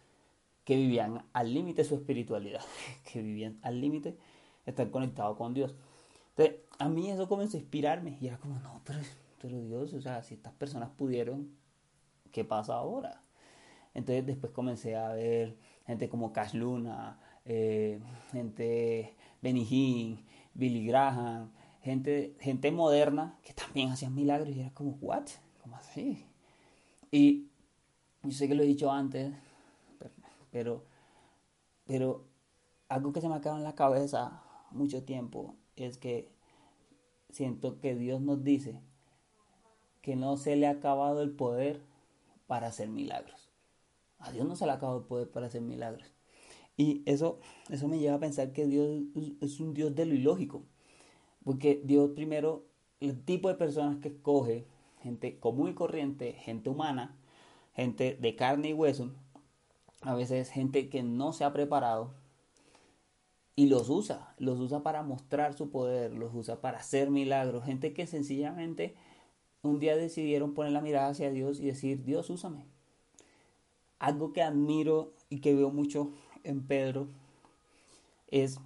que 0.65 0.75
vivían 0.75 1.25
al 1.33 1.55
límite 1.55 1.85
su 1.85 1.95
espiritualidad, 1.95 2.63
que 3.13 3.23
vivían 3.23 3.57
al 3.63 3.81
límite 3.81 4.19
estar 4.67 4.91
conectados 4.91 5.37
con 5.37 5.55
Dios. 5.55 5.73
Entonces, 6.31 6.65
a 6.81 6.89
mí 6.89 7.13
eso 7.13 7.29
comenzó 7.29 7.59
a 7.59 7.61
inspirarme 7.61 8.19
y 8.21 8.27
era 8.27 8.39
como, 8.39 8.59
no, 8.59 8.81
pero, 8.85 8.99
pero 9.41 9.63
Dios, 9.63 9.95
o 9.95 10.01
sea, 10.01 10.25
si 10.25 10.35
estas 10.35 10.53
personas 10.55 10.91
pudieron, 10.91 11.49
¿qué 12.33 12.45
pasa 12.45 12.75
ahora? 12.75 13.23
Entonces 13.95 14.27
después 14.27 14.53
comencé 14.53 14.97
a 14.97 15.13
ver 15.13 15.57
gente 15.87 16.09
como 16.09 16.33
Cash 16.33 16.55
Luna, 16.55 17.19
eh, 17.45 18.01
gente 18.33 19.17
Benny 19.41 19.67
Hinn, 19.69 20.27
Billy 20.55 20.87
Graham, 20.87 21.51
gente, 21.83 22.37
gente 22.41 22.71
moderna 22.71 23.39
que 23.43 23.53
también 23.55 23.91
hacían 23.91 24.15
milagros 24.15 24.55
y 24.55 24.61
era 24.61 24.71
como, 24.71 24.93
¿what? 25.01 25.29
¿Cómo 25.63 25.77
así? 25.77 26.27
Y 27.11 27.49
yo 28.23 28.33
sé 28.33 28.49
que 28.49 28.55
lo 28.55 28.63
he 28.63 28.67
dicho 28.67 28.91
antes, 28.91 29.33
pero, 30.51 30.85
pero 31.87 32.25
algo 32.89 33.13
que 33.13 33.21
se 33.21 33.29
me 33.29 33.37
ha 33.37 33.41
quedado 33.41 33.59
en 33.59 33.65
la 33.65 33.75
cabeza 33.75 34.43
mucho 34.71 35.05
tiempo 35.05 35.55
es 35.77 35.99
que 35.99 36.29
siento 37.31 37.79
que 37.79 37.95
Dios 37.95 38.21
nos 38.21 38.43
dice 38.43 38.81
que 40.03 40.17
no 40.17 40.37
se 40.37 40.57
le 40.57 40.67
ha 40.67 40.71
acabado 40.71 41.23
el 41.23 41.31
poder 41.31 41.83
para 42.47 42.69
hacer 42.69 42.89
milagros. 42.89 43.46
A 44.27 44.33
Dios 44.33 44.47
no 44.47 44.57
se 44.57 44.67
le 44.67 44.73
acabado 44.73 44.99
el 44.99 45.05
poder 45.05 45.31
para 45.31 45.47
hacer 45.47 45.63
milagros. 45.63 46.13
Y 46.77 47.03
eso, 47.07 47.39
eso 47.71 47.89
me 47.89 47.99
lleva 47.99 48.17
a 48.17 48.21
pensar 48.21 48.53
que 48.53 48.67
Dios 48.67 49.05
es 49.41 49.61
un 49.61 49.73
Dios 49.73 49.95
de 49.95 50.07
lo 50.07 50.15
ilógico. 50.15 50.65
Porque 51.45 51.81
Dios 51.85 52.11
primero, 52.11 52.67
el 53.01 53.25
tipo 53.25 53.49
de 53.49 53.55
personas 53.55 53.99
que 53.99 54.09
escoge, 54.09 54.67
gente 55.01 55.39
común 55.39 55.71
y 55.71 55.75
corriente, 55.75 56.33
gente 56.33 56.69
humana, 56.69 57.17
gente 57.75 58.17
de 58.21 58.35
carne 58.35 58.71
y 58.71 58.73
hueso, 58.73 59.13
a 60.03 60.15
veces 60.15 60.51
gente 60.51 60.89
que 60.89 61.03
no 61.03 61.33
se 61.33 61.45
ha 61.45 61.53
preparado 61.53 62.15
y 63.55 63.67
los 63.67 63.89
usa, 63.89 64.35
los 64.39 64.59
usa 64.59 64.83
para 64.83 65.03
mostrar 65.03 65.55
su 65.55 65.71
poder, 65.71 66.13
los 66.13 66.35
usa 66.35 66.61
para 66.61 66.79
hacer 66.79 67.11
milagros, 67.11 67.65
gente 67.65 67.95
que 67.95 68.07
sencillamente 68.07 68.95
un 69.63 69.79
día 69.79 69.97
decidieron 69.97 70.53
poner 70.53 70.73
la 70.73 70.83
mirada 70.83 71.09
hacia 71.09 71.31
Dios 71.31 71.61
y 71.61 71.67
decir, 71.67 72.05
Dios, 72.05 72.29
úsame. 72.29 72.67
Algo 73.99 74.33
que 74.33 74.43
admiro 74.43 75.13
y 75.29 75.41
que 75.41 75.55
veo 75.55 75.71
mucho 75.71 76.13
en 76.45 76.67
Pedro 76.67 77.09
es 78.29 78.59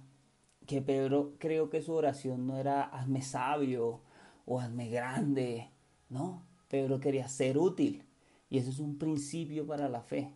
que 0.67 0.81
Pedro 0.81 1.33
creo 1.39 1.69
que 1.69 1.81
su 1.81 1.93
oración 1.93 2.47
no 2.47 2.57
era 2.57 2.83
hazme 2.83 3.21
sabio 3.21 4.01
o 4.45 4.59
hazme 4.59 4.89
grande, 4.89 5.69
no, 6.09 6.43
Pedro 6.67 6.99
quería 6.99 7.27
ser 7.27 7.57
útil 7.57 8.05
y 8.49 8.57
eso 8.57 8.69
es 8.69 8.79
un 8.79 8.97
principio 8.97 9.65
para 9.65 9.89
la 9.89 10.01
fe, 10.01 10.33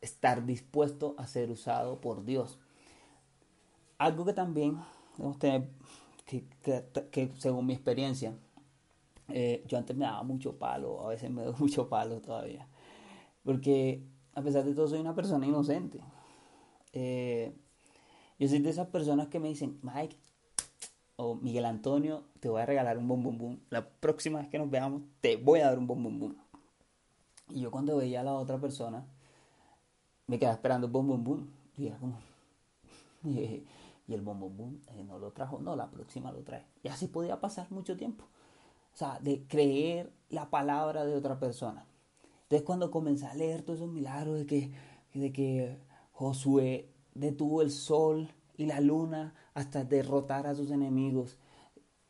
estar 0.00 0.44
dispuesto 0.44 1.14
a 1.18 1.26
ser 1.26 1.50
usado 1.50 2.00
por 2.00 2.24
Dios. 2.24 2.58
Algo 3.98 4.24
que 4.24 4.32
también 4.32 4.78
que, 6.24 6.44
que, 7.10 7.32
según 7.38 7.66
mi 7.66 7.72
experiencia, 7.72 8.34
eh, 9.28 9.64
yo 9.66 9.78
antes 9.78 9.96
me 9.96 10.04
daba 10.04 10.22
mucho 10.22 10.56
palo, 10.58 11.04
a 11.04 11.08
veces 11.08 11.30
me 11.30 11.42
doy 11.42 11.54
mucho 11.58 11.88
palo 11.88 12.20
todavía, 12.20 12.68
porque 13.44 14.04
a 14.34 14.42
pesar 14.42 14.64
de 14.64 14.74
todo 14.74 14.88
soy 14.88 15.00
una 15.00 15.14
persona 15.14 15.46
inocente. 15.46 16.00
Eh, 16.92 17.54
yo 18.38 18.48
soy 18.48 18.60
de 18.60 18.70
esas 18.70 18.88
personas 18.88 19.28
que 19.28 19.40
me 19.40 19.48
dicen, 19.48 19.78
Mike 19.82 20.16
o 21.16 21.34
Miguel 21.34 21.64
Antonio, 21.64 22.24
te 22.40 22.48
voy 22.48 22.62
a 22.62 22.66
regalar 22.66 22.98
un 22.98 23.08
bom 23.08 23.22
bom 23.22 23.36
bom. 23.36 23.58
La 23.70 23.88
próxima 23.88 24.38
vez 24.38 24.48
que 24.48 24.58
nos 24.58 24.70
veamos, 24.70 25.02
te 25.20 25.36
voy 25.36 25.60
a 25.60 25.66
dar 25.66 25.78
un 25.78 25.86
bom 25.86 26.02
bom 26.02 26.18
bom. 26.18 26.34
Y 27.50 27.60
yo 27.60 27.70
cuando 27.70 27.96
veía 27.96 28.20
a 28.20 28.24
la 28.24 28.34
otra 28.34 28.58
persona, 28.58 29.04
me 30.28 30.38
quedaba 30.38 30.54
esperando 30.54 30.88
bom 30.88 31.08
bom 31.08 31.24
bom. 31.24 31.46
Y 31.76 31.86
era 31.86 31.96
como... 31.98 32.18
y 33.24 33.64
el 34.14 34.22
bom 34.22 34.38
bom 34.38 34.56
bom 34.56 34.78
eh, 34.88 35.04
no 35.04 35.18
lo 35.18 35.32
trajo, 35.32 35.58
no, 35.58 35.74
la 35.74 35.90
próxima 35.90 36.30
lo 36.30 36.42
trae. 36.42 36.64
Y 36.82 36.88
así 36.88 37.08
podía 37.08 37.40
pasar 37.40 37.70
mucho 37.70 37.96
tiempo. 37.96 38.24
O 38.94 38.96
sea, 38.96 39.18
de 39.20 39.44
creer 39.48 40.12
la 40.30 40.50
palabra 40.50 41.04
de 41.04 41.14
otra 41.14 41.38
persona. 41.38 41.84
Entonces 42.48 42.64
cuando 42.64 42.90
comencé 42.90 43.26
a 43.26 43.34
leer 43.34 43.60
todos 43.60 43.80
esos 43.80 43.92
milagros 43.92 44.38
de 44.38 44.46
que, 44.46 44.72
de 45.12 45.32
que 45.32 45.76
Josué 46.12 46.88
detuvo 47.12 47.60
el 47.60 47.70
sol 47.70 48.30
y 48.56 48.64
la 48.64 48.80
luna 48.80 49.34
hasta 49.52 49.84
derrotar 49.84 50.46
a 50.46 50.54
sus 50.54 50.70
enemigos. 50.70 51.36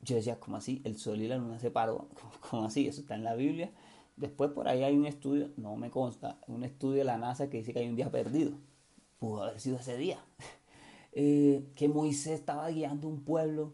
Yo 0.00 0.14
decía, 0.14 0.38
¿cómo 0.38 0.57
así? 0.57 0.80
El 0.85 0.97
sol 0.97 1.21
y 1.21 1.26
la 1.26 1.38
luna 1.38 1.59
se 1.59 1.73
paró. 1.73 2.09
¿Cómo 2.50 2.66
así? 2.66 2.87
Eso 2.87 3.00
está 3.00 3.16
en 3.16 3.25
la 3.25 3.35
Biblia. 3.35 3.73
Después 4.16 4.52
por 4.52 4.68
ahí 4.68 4.85
hay 4.85 4.97
un 4.97 5.07
estudio, 5.07 5.50
no 5.57 5.75
me 5.75 5.90
consta, 5.90 6.38
un 6.47 6.62
estudio 6.62 6.99
de 6.99 7.04
la 7.04 7.18
NASA 7.18 7.50
que 7.50 7.59
dice 7.59 7.73
que 7.73 7.80
hay 7.80 7.88
un 7.88 7.97
día 7.97 8.12
perdido. 8.12 8.52
Pudo 9.18 9.42
haber 9.42 9.59
sido 9.59 9.78
ese 9.78 9.97
día. 9.97 10.18
Eh, 11.21 11.73
que 11.75 11.88
Moisés 11.88 12.35
estaba 12.35 12.68
guiando 12.68 13.09
un 13.09 13.25
pueblo 13.25 13.73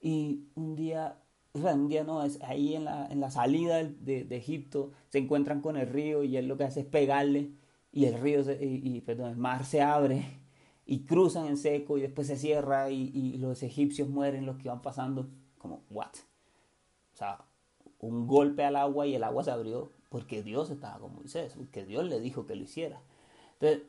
y 0.00 0.44
un 0.54 0.76
día, 0.76 1.18
un 1.64 2.38
ahí 2.42 2.74
en 2.74 2.84
la, 2.84 3.06
en 3.06 3.20
la 3.20 3.30
salida 3.30 3.82
de, 3.82 4.24
de, 4.24 4.36
Egipto 4.36 4.92
se 5.08 5.18
encuentran 5.18 5.60
con 5.60 5.76
el 5.76 5.88
río 5.88 6.22
y 6.22 6.36
él 6.36 6.48
lo 6.48 6.56
que 6.56 6.64
hace 6.64 6.80
es 6.80 6.86
pegarle 6.86 7.50
y 7.96 8.04
el 8.04 8.20
río, 8.20 8.42
y, 8.60 9.00
perdón, 9.00 9.30
el 9.30 9.36
mar 9.38 9.64
se 9.64 9.80
abre 9.80 10.38
y 10.84 11.06
cruzan 11.06 11.46
en 11.46 11.56
seco 11.56 11.96
y 11.96 12.02
después 12.02 12.26
se 12.26 12.36
cierra 12.36 12.90
y, 12.90 13.38
los 13.38 13.62
egipcios 13.62 14.10
mueren, 14.10 14.44
los 14.44 14.58
que 14.58 14.68
van 14.68 14.82
pasando, 14.82 15.30
como, 15.56 15.82
¿what? 15.88 16.12
O 17.14 17.16
sea, 17.16 17.46
un 18.00 18.26
golpe 18.26 18.64
al 18.64 18.76
agua 18.76 19.06
y 19.06 19.14
el 19.14 19.24
agua 19.24 19.44
se 19.44 19.50
abrió 19.50 19.90
porque 20.10 20.42
Dios 20.42 20.68
estaba 20.68 20.98
con 20.98 21.14
Moisés, 21.14 21.54
porque 21.56 21.86
Dios 21.86 22.04
le 22.04 22.20
dijo 22.20 22.44
que 22.44 22.54
lo 22.54 22.64
hiciera. 22.64 23.00
Entonces, 23.54 23.88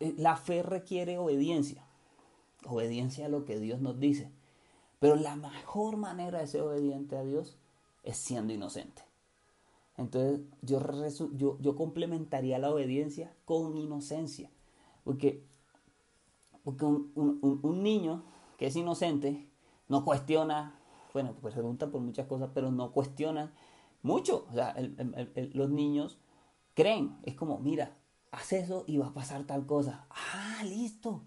eh, 0.00 0.14
la 0.18 0.36
fe 0.36 0.64
requiere 0.64 1.16
obediencia, 1.16 1.84
obediencia 2.66 3.26
a 3.26 3.28
lo 3.28 3.44
que 3.44 3.60
Dios 3.60 3.80
nos 3.80 4.00
dice. 4.00 4.32
Pero 5.00 5.16
la 5.16 5.36
mejor 5.36 5.96
manera 5.96 6.38
de 6.38 6.46
ser 6.46 6.62
obediente 6.62 7.16
a 7.16 7.24
Dios 7.24 7.58
es 8.02 8.16
siendo 8.16 8.52
inocente. 8.52 9.02
Entonces 9.96 10.40
yo, 10.62 10.80
yo, 11.34 11.58
yo 11.60 11.76
complementaría 11.76 12.58
la 12.58 12.70
obediencia 12.70 13.34
con 13.44 13.76
inocencia. 13.76 14.50
Porque 15.04 15.44
porque 16.64 16.86
un, 16.86 17.82
niño 17.82 18.24
que 18.56 18.66
es 18.66 18.74
inocente 18.74 19.46
no 19.88 20.04
cuestiona, 20.04 20.80
bueno, 21.12 21.34
pues 21.40 21.52
pregunta 21.52 21.90
por 21.90 22.00
muchas 22.00 22.26
cosas, 22.26 22.50
pero 22.54 22.72
no 22.72 22.90
cuestiona 22.90 23.52
mucho. 24.02 24.46
O 24.50 24.54
sea, 24.54 24.74
los 25.52 25.70
niños 25.70 26.18
creen, 26.72 27.18
es 27.22 27.34
como, 27.34 27.58
mira, 27.58 27.98
haz 28.32 28.54
eso 28.54 28.84
y 28.86 28.96
va 28.96 29.08
a 29.08 29.14
pasar 29.14 29.44
tal 29.44 29.66
cosa. 29.66 30.06
Ah, 30.08 30.64
listo. 30.64 31.22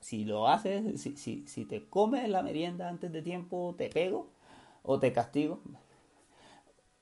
Si 0.00 0.24
lo 0.24 0.48
haces, 0.48 1.00
si, 1.00 1.16
si, 1.16 1.46
si 1.46 1.64
te 1.64 1.88
comes 1.88 2.28
la 2.28 2.42
merienda 2.42 2.88
antes 2.88 3.12
de 3.12 3.22
tiempo, 3.22 3.74
te 3.76 3.88
pego 3.88 4.28
o 4.82 4.98
te 4.98 5.12
castigo. 5.12 5.60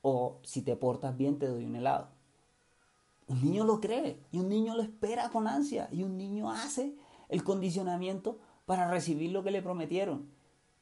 O 0.02 0.38
si 0.42 0.62
te 0.62 0.76
portas 0.76 1.16
bien, 1.16 1.38
te 1.38 1.46
doy 1.46 1.64
un 1.64 1.76
helado. 1.76 2.08
Un 3.26 3.42
niño 3.42 3.64
lo 3.64 3.80
cree 3.80 4.20
y 4.32 4.38
un 4.38 4.48
niño 4.48 4.74
lo 4.74 4.82
espera 4.82 5.30
con 5.30 5.48
ansia 5.48 5.88
y 5.90 6.02
un 6.02 6.18
niño 6.18 6.50
hace 6.50 6.94
el 7.28 7.42
condicionamiento 7.42 8.38
para 8.66 8.90
recibir 8.90 9.30
lo 9.32 9.42
que 9.42 9.50
le 9.50 9.62
prometieron. 9.62 10.28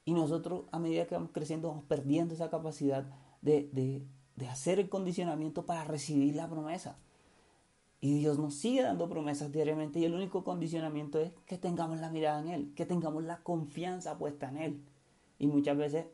Y 0.04 0.12
nosotros 0.12 0.64
a 0.72 0.78
medida 0.78 1.06
que 1.06 1.14
vamos 1.14 1.30
creciendo 1.32 1.68
vamos 1.68 1.84
perdiendo 1.84 2.34
esa 2.34 2.50
capacidad 2.50 3.06
de, 3.40 4.02
hacer 4.50 4.80
el 4.80 4.88
condicionamiento 4.88 5.66
para 5.66 5.84
recibir 5.84 6.34
la 6.34 6.48
promesa. 6.48 6.98
Y 8.04 8.18
Dios 8.18 8.36
nos 8.36 8.54
sigue 8.54 8.82
dando 8.82 9.08
promesas 9.08 9.52
diariamente 9.52 10.00
y 10.00 10.04
el 10.04 10.14
único 10.14 10.42
condicionamiento 10.42 11.20
es 11.20 11.32
que 11.46 11.56
tengamos 11.56 12.00
la 12.00 12.10
mirada 12.10 12.40
en 12.40 12.48
Él, 12.48 12.72
que 12.74 12.84
tengamos 12.84 13.22
la 13.22 13.44
confianza 13.44 14.18
puesta 14.18 14.48
en 14.48 14.56
Él. 14.56 14.84
Y 15.38 15.46
muchas 15.46 15.76
veces 15.76 16.06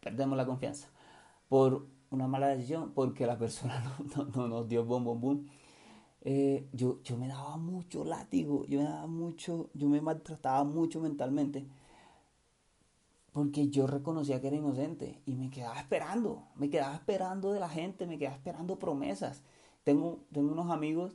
perdemos 0.00 0.38
la 0.38 0.46
confianza 0.46 0.88
por 1.50 1.86
una 2.10 2.26
mala 2.26 2.48
decisión, 2.48 2.92
porque 2.94 3.26
la 3.26 3.36
persona 3.36 3.84
no, 4.34 4.48
nos 4.48 4.66
dio 4.66 4.86
bom, 4.86 5.04
bom. 5.04 5.44
Eh, 6.22 6.70
yo, 6.72 7.02
yo 7.02 7.18
me 7.18 7.28
daba 7.28 7.58
mucho 7.58 8.02
látigo, 8.02 8.64
yo 8.64 8.78
me 8.78 8.86
daba 8.86 9.06
mucho, 9.06 9.68
yo 9.74 9.90
me 9.90 10.00
maltrataba 10.00 10.64
mucho 10.64 11.02
mentalmente, 11.02 11.66
porque 13.30 13.68
yo 13.68 13.86
reconocía 13.86 14.40
que 14.40 14.46
era 14.46 14.56
inocente 14.56 15.20
y 15.26 15.34
me 15.34 15.50
quedaba 15.50 15.78
esperando, 15.78 16.44
me 16.56 16.70
quedaba 16.70 16.94
esperando 16.94 17.52
de 17.52 17.60
la 17.60 17.68
gente, 17.68 18.06
me 18.06 18.16
quedaba 18.16 18.36
esperando 18.36 18.78
promesas. 18.78 19.42
Tengo, 19.84 20.20
tengo 20.32 20.52
unos 20.52 20.70
amigos 20.70 21.12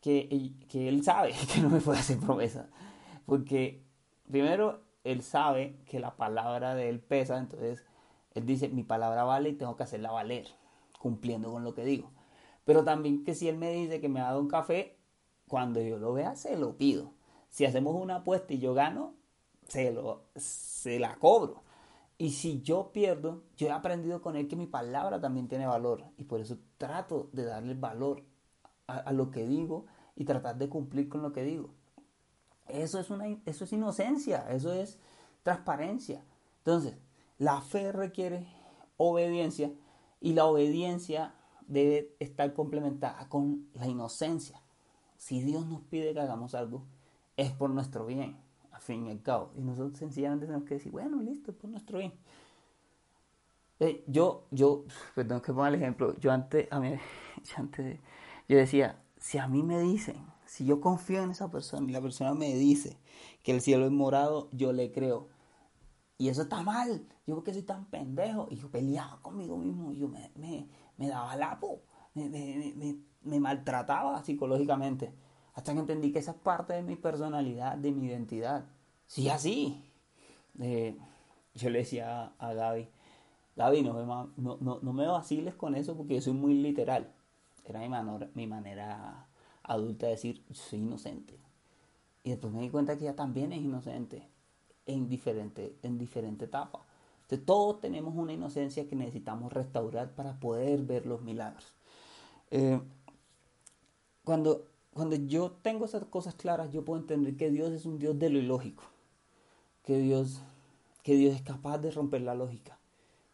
que, 0.00 0.52
que 0.68 0.88
él 0.88 1.04
sabe 1.04 1.34
que 1.54 1.60
no 1.60 1.70
me 1.70 1.80
puede 1.80 1.98
hacer 1.98 2.18
promesas, 2.18 2.66
porque 3.26 3.82
primero 4.30 4.80
él 5.04 5.22
sabe 5.22 5.76
que 5.86 6.00
la 6.00 6.16
palabra 6.16 6.74
de 6.74 6.88
él 6.88 7.00
pesa, 7.00 7.38
entonces 7.38 7.84
él 8.34 8.44
dice, 8.46 8.68
mi 8.68 8.82
palabra 8.82 9.24
vale 9.24 9.50
y 9.50 9.52
tengo 9.54 9.76
que 9.76 9.84
hacerla 9.84 10.10
valer, 10.10 10.46
cumpliendo 10.98 11.50
con 11.50 11.64
lo 11.64 11.74
que 11.74 11.84
digo. 11.84 12.10
Pero 12.64 12.84
también 12.84 13.24
que 13.24 13.34
si 13.34 13.48
él 13.48 13.56
me 13.56 13.72
dice 13.72 14.00
que 14.00 14.08
me 14.08 14.20
ha 14.20 14.24
dado 14.24 14.40
un 14.40 14.48
café, 14.48 14.96
cuando 15.48 15.80
yo 15.80 15.98
lo 15.98 16.12
vea, 16.12 16.34
se 16.36 16.56
lo 16.56 16.76
pido. 16.76 17.12
Si 17.48 17.64
hacemos 17.64 17.94
una 17.94 18.16
apuesta 18.16 18.52
y 18.52 18.58
yo 18.58 18.74
gano, 18.74 19.14
se, 19.68 19.92
lo, 19.92 20.24
se 20.34 20.98
la 20.98 21.14
cobro. 21.16 21.62
Y 22.18 22.30
si 22.30 22.62
yo 22.62 22.92
pierdo, 22.92 23.42
yo 23.56 23.66
he 23.66 23.70
aprendido 23.70 24.22
con 24.22 24.36
él 24.36 24.48
que 24.48 24.56
mi 24.56 24.66
palabra 24.66 25.20
también 25.20 25.48
tiene 25.48 25.66
valor. 25.66 26.04
Y 26.16 26.24
por 26.24 26.40
eso 26.40 26.58
trato 26.78 27.28
de 27.32 27.44
darle 27.44 27.74
valor 27.74 28.24
a, 28.86 29.12
lo 29.12 29.30
que 29.30 29.46
digo 29.46 29.86
y 30.14 30.24
tratar 30.24 30.56
de 30.56 30.68
cumplir 30.68 31.08
con 31.08 31.22
lo 31.22 31.32
que 31.32 31.44
digo. 31.44 31.74
Eso 32.68 32.98
es, 32.98 33.10
una, 33.10 33.26
eso 33.44 33.64
es 33.64 33.72
inocencia, 33.72 34.50
eso 34.50 34.72
es 34.72 34.98
transparencia. 35.42 36.24
Entonces, 36.58 36.96
la 37.38 37.60
fe 37.60 37.92
requiere 37.92 38.46
obediencia 38.96 39.70
y 40.20 40.32
la 40.32 40.46
obediencia 40.46 41.34
debe 41.66 42.16
estar 42.18 42.54
complementada 42.54 43.28
con 43.28 43.68
la 43.74 43.86
inocencia. 43.86 44.62
Si 45.16 45.42
Dios 45.42 45.66
nos 45.66 45.82
pide 45.82 46.14
que 46.14 46.20
hagamos 46.20 46.54
algo, 46.54 46.84
es 47.36 47.52
por 47.52 47.70
nuestro 47.70 48.06
bien, 48.06 48.38
a 48.76 48.80
fin 48.80 49.06
y 49.06 49.10
al 49.10 49.22
cabo. 49.22 49.52
Y 49.56 49.62
nosotros 49.62 49.98
sencillamente 49.98 50.46
tenemos 50.46 50.68
que 50.68 50.74
decir, 50.74 50.92
bueno, 50.92 51.22
listo, 51.22 51.52
por 51.52 51.70
nuestro 51.70 51.98
bien. 51.98 52.12
Eh, 53.80 54.04
yo, 54.06 54.46
yo, 54.50 54.84
perdón 55.14 55.40
que 55.40 55.52
ponga 55.52 55.68
el 55.68 55.76
ejemplo, 55.76 56.14
yo 56.18 56.32
antes, 56.32 56.68
a 56.70 56.80
mí, 56.80 56.94
yo 57.44 57.54
antes, 57.56 57.98
yo 58.48 58.56
decía, 58.56 59.02
si 59.18 59.38
a 59.38 59.48
mí 59.48 59.62
me 59.62 59.80
dicen, 59.80 60.16
si 60.46 60.64
yo 60.64 60.80
confío 60.80 61.22
en 61.22 61.30
esa 61.30 61.50
persona 61.50 61.88
y 61.88 61.92
la 61.92 62.00
persona 62.00 62.34
me 62.34 62.54
dice 62.54 62.98
que 63.42 63.52
el 63.52 63.60
cielo 63.60 63.86
es 63.86 63.92
morado, 63.92 64.48
yo 64.52 64.72
le 64.72 64.92
creo. 64.92 65.28
Y 66.18 66.28
eso 66.28 66.42
está 66.42 66.62
mal. 66.62 67.06
Yo 67.26 67.34
porque 67.34 67.52
soy 67.52 67.62
tan 67.62 67.86
pendejo. 67.86 68.48
Y 68.50 68.56
yo 68.56 68.70
peleaba 68.70 69.20
conmigo 69.22 69.58
mismo. 69.58 69.92
Y 69.92 69.98
yo 69.98 70.08
me, 70.08 70.30
me, 70.36 70.68
me 70.96 71.08
daba 71.08 71.36
lapo, 71.36 71.82
me, 72.14 72.28
me, 72.28 72.96
me, 73.22 73.40
maltrataba 73.40 74.22
psicológicamente. 74.24 75.12
Hasta 75.56 75.72
que 75.72 75.80
entendí 75.80 76.12
que 76.12 76.18
esa 76.18 76.32
es 76.32 76.36
parte 76.36 76.74
de 76.74 76.82
mi 76.82 76.96
personalidad, 76.96 77.76
de 77.78 77.90
mi 77.90 78.06
identidad. 78.06 78.66
Sí, 79.06 79.30
así. 79.30 79.82
Eh, 80.60 80.96
yo 81.54 81.70
le 81.70 81.78
decía 81.78 82.34
a, 82.38 82.52
Gaby, 82.52 82.86
Gaby, 83.56 83.82
no, 83.82 84.92
me 84.92 85.06
vaciles 85.06 85.54
con 85.54 85.74
eso 85.74 85.96
porque 85.96 86.16
yo 86.16 86.20
soy 86.20 86.34
muy 86.34 86.54
literal. 86.54 87.10
Era 87.64 87.80
mi, 87.80 87.88
manera, 87.88 88.28
mi 88.34 88.46
manera 88.46 89.28
adulta 89.62 90.06
decir, 90.06 90.44
soy 90.52 90.80
inocente. 90.80 91.38
Y 92.22 92.30
después 92.30 92.52
me 92.52 92.60
di 92.60 92.68
cuenta 92.68 92.98
que 92.98 93.04
ella 93.04 93.16
también 93.16 93.54
es 93.54 93.62
inocente 93.62 94.28
en 94.84 95.08
diferente, 95.08 95.74
en 95.82 95.96
diferente 95.96 96.44
etapa. 96.44 96.84
Entonces, 97.22 97.46
todos 97.46 97.80
tenemos 97.80 98.14
una 98.14 98.34
inocencia 98.34 98.86
que 98.86 98.94
necesitamos 98.94 99.54
restaurar 99.54 100.14
para 100.14 100.38
poder 100.38 100.82
ver 100.82 101.06
los 101.06 101.22
milagros. 101.22 101.64
Eh, 102.50 102.78
cuando, 104.22 104.66
cuando 104.96 105.14
yo 105.16 105.50
tengo 105.50 105.84
esas 105.84 106.06
cosas 106.06 106.34
claras, 106.36 106.72
yo 106.72 106.82
puedo 106.82 106.98
entender 106.98 107.36
que 107.36 107.50
Dios 107.50 107.70
es 107.70 107.84
un 107.84 107.98
Dios 107.98 108.18
de 108.18 108.30
lo 108.30 108.38
ilógico, 108.38 108.82
que 109.84 109.98
Dios, 109.98 110.40
que 111.02 111.16
Dios 111.16 111.34
es 111.34 111.42
capaz 111.42 111.76
de 111.76 111.90
romper 111.90 112.22
la 112.22 112.34
lógica, 112.34 112.78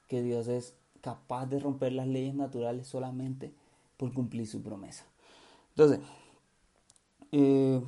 que 0.09 0.23
Dios 0.23 0.49
es 0.49 0.75
capaz 1.03 1.47
de 1.47 1.61
romper 1.61 1.93
las 1.93 2.09
leyes 2.09 2.35
naturales 2.35 2.89
solamente 2.89 3.55
por 3.97 4.13
cumplir 4.13 4.49
su 4.49 4.61
promesa. 4.61 5.05
Entonces, 5.69 6.01
eh, 7.31 7.81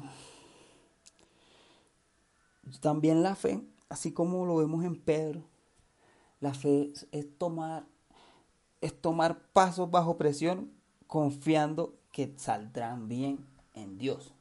también 2.79 3.25
la 3.25 3.35
fe, 3.35 3.61
así 3.89 4.13
como 4.13 4.47
lo 4.47 4.55
vemos 4.55 4.85
en 4.85 4.95
Pedro, 4.95 5.43
la 6.39 6.55
fe 6.55 6.93
es 7.11 7.39
tomar, 7.39 7.87
es 8.81 9.01
tomar 9.01 9.41
pasos 9.53 9.91
bajo 9.91 10.17
presión 10.17 10.71
confiando 11.09 11.97
que 12.13 12.33
saldrán 12.37 13.09
bien 13.09 13.53
en 13.75 13.99
Dios. 13.99 14.33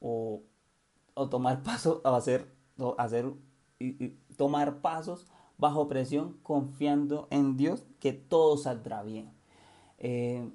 O, 0.00 0.42
tomar 1.30 1.62
pasos, 1.62 2.00
a 2.04 2.16
hacer, 2.16 2.50
hacer 2.98 3.32
y, 3.78 4.08
tomar 4.36 4.80
pasos 4.80 5.26
bajo 5.58 5.88
presión 5.88 6.36
confiando 6.42 7.26
en 7.30 7.56
Dios 7.56 7.84
que 8.00 8.12
todo 8.12 8.56
saldrá 8.56 9.02
bien. 9.02 9.32
Eh, 9.98 10.50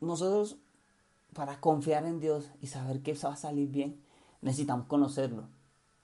nosotros 0.00 0.56
para 1.34 1.60
confiar 1.60 2.04
en 2.04 2.20
Dios 2.20 2.50
y 2.60 2.66
saber 2.66 3.02
que 3.02 3.12
eso 3.12 3.28
va 3.28 3.34
a 3.34 3.36
salir 3.36 3.68
bien, 3.68 4.00
necesitamos 4.40 4.86
conocerlo 4.86 5.44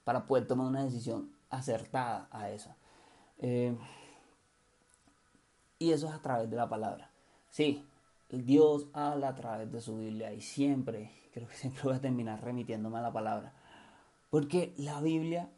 para 0.04 0.26
poder 0.26 0.46
tomar 0.46 0.66
una 0.66 0.84
decisión 0.84 1.30
acertada 1.50 2.28
a 2.30 2.50
eso. 2.50 2.70
Eh, 3.38 3.76
y 5.78 5.92
eso 5.92 6.06
es 6.06 6.12
a 6.12 6.22
través 6.22 6.48
de 6.50 6.56
la 6.56 6.68
palabra. 6.68 7.10
Sí, 7.50 7.84
Dios 8.30 8.88
habla 8.92 9.28
a 9.28 9.34
través 9.34 9.70
de 9.70 9.80
su 9.80 9.96
Biblia 9.96 10.32
y 10.32 10.40
siempre, 10.40 11.10
creo 11.32 11.48
que 11.48 11.54
siempre 11.54 11.82
voy 11.84 11.94
a 11.94 12.00
terminar 12.00 12.42
remitiéndome 12.42 12.98
a 12.98 13.02
la 13.02 13.12
palabra. 13.12 13.54
Porque 14.30 14.74
la 14.76 15.00
Biblia 15.00 15.50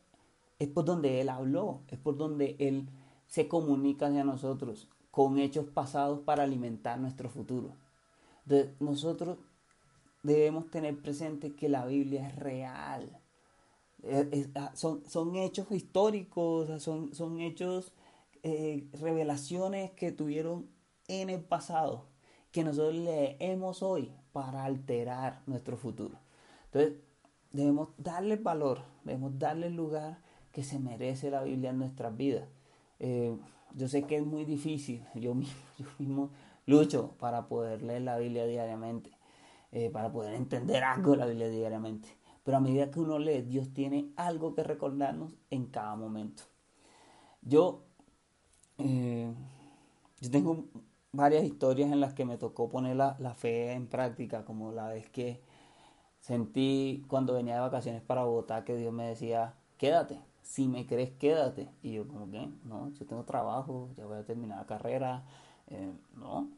es 0.59 0.69
por 0.69 0.85
donde 0.85 1.21
Él 1.21 1.29
habló, 1.29 1.83
es 1.89 1.99
por 1.99 2.17
donde 2.17 2.57
Él 2.59 2.89
se 3.27 3.49
comunica 3.49 4.07
hacia 4.07 4.25
nosotros 4.25 4.89
con 5.11 5.39
hechos 5.39 5.67
pasados 5.67 6.21
para 6.21 6.43
alimentar 6.43 6.99
nuestro 7.01 7.31
futuro. 7.31 7.75
Entonces, 8.45 8.81
nosotros 8.81 9.39
debemos 10.23 10.71
tener 10.71 11.01
presente 11.01 11.55
que 11.55 11.69
la 11.69 11.87
Biblia 11.87 12.29
es 12.29 12.37
real. 12.37 13.19
Ah, 14.55 14.73
son, 14.75 15.09
son, 15.09 15.37
hechos 15.37 15.71
históricos, 15.73 16.83
son, 16.83 17.15
son 17.15 17.41
hechos, 17.41 17.93
eh, 18.43 18.87
revelaciones 19.01 19.91
que 19.93 20.13
tuvieron 20.13 20.69
en 21.09 21.31
el 21.31 21.41
pasado, 21.43 22.07
que 22.57 22.65
nosotros 22.65 22.95
leemos 22.95 23.83
hoy 23.83 24.11
para 24.33 24.65
alterar 24.65 25.43
nuestro 25.45 25.77
futuro. 25.77 26.19
Entonces, 26.65 26.95
debemos 27.53 27.91
darle 27.99 28.37
valor, 28.37 28.81
debemos 29.05 29.39
darle 29.39 29.67
el 29.67 29.77
lugar 29.77 30.23
que 30.53 30.65
se 30.65 30.79
merece 30.79 31.31
la 31.31 31.43
Biblia 31.43 31.69
en 31.69 31.79
nuestras 31.79 32.17
vidas. 32.17 32.49
Eh, 32.99 33.37
yo 33.75 33.89
sé 33.89 34.05
que 34.05 34.17
es 34.17 34.25
muy 34.25 34.47
difícil, 34.47 35.05
yo 35.15 35.35
mismo, 35.35 35.61
yo 35.79 35.87
mismo 35.99 36.31
lucho 36.65 37.15
para 37.19 37.47
poder 37.47 37.83
leer 37.83 38.01
la 38.01 38.17
Biblia 38.17 38.47
diariamente, 38.47 39.11
eh, 39.71 39.91
para 39.91 40.11
poder 40.11 40.33
entender 40.33 40.83
algo 40.83 41.11
de 41.11 41.17
la 41.19 41.27
Biblia 41.27 41.51
diariamente. 41.51 42.09
Pero 42.43 42.57
a 42.57 42.61
medida 42.61 42.91
que 42.91 43.01
uno 43.01 43.19
lee, 43.19 43.43
Dios 43.43 43.75
tiene 43.75 44.15
algo 44.17 44.55
que 44.55 44.63
recordarnos 44.63 45.37
en 45.51 45.67
cada 45.67 45.95
momento. 45.95 46.45
Yo, 47.43 47.85
eh, 48.79 49.31
yo 50.23 50.31
tengo 50.31 50.65
varias 51.13 51.45
historias 51.45 51.91
en 51.93 52.01
las 52.01 52.15
que 52.15 52.25
me 52.25 52.37
tocó 52.37 52.69
poner 52.69 52.97
la, 52.97 53.17
la, 53.19 53.35
fe 53.35 53.73
en 53.73 53.87
práctica, 53.87 54.45
como 54.45 54.73
la 54.73 54.89
vez 54.89 55.09
que 55.09 55.41
sentí 56.21 57.05
cuando 57.09 57.35
venía 57.35 57.55
de 57.55 57.61
vacaciones 57.61 58.03
para 58.03 58.25
Bogotá 58.25 58.65
que 58.65 58.77
Dios 58.77 58.93
me 58.93 59.09
decía, 59.09 59.55
quédate, 59.79 60.21
si 60.43 60.69
me 60.69 60.87
crees, 60.87 61.11
quédate. 61.13 61.69
Y 61.83 61.93
yo 61.93 62.07
como 62.07 62.31
que, 62.31 62.49
no, 62.65 62.91
yo 62.91 63.07
tengo 63.07 63.25
trabajo, 63.25 63.89
ya 63.97 64.07
voy 64.07 64.19
a 64.19 64.25
terminar 64.25 64.59
la 64.59 64.67
carrera, 64.67 65.25
eh, 65.69 65.93
no. 66.15 66.49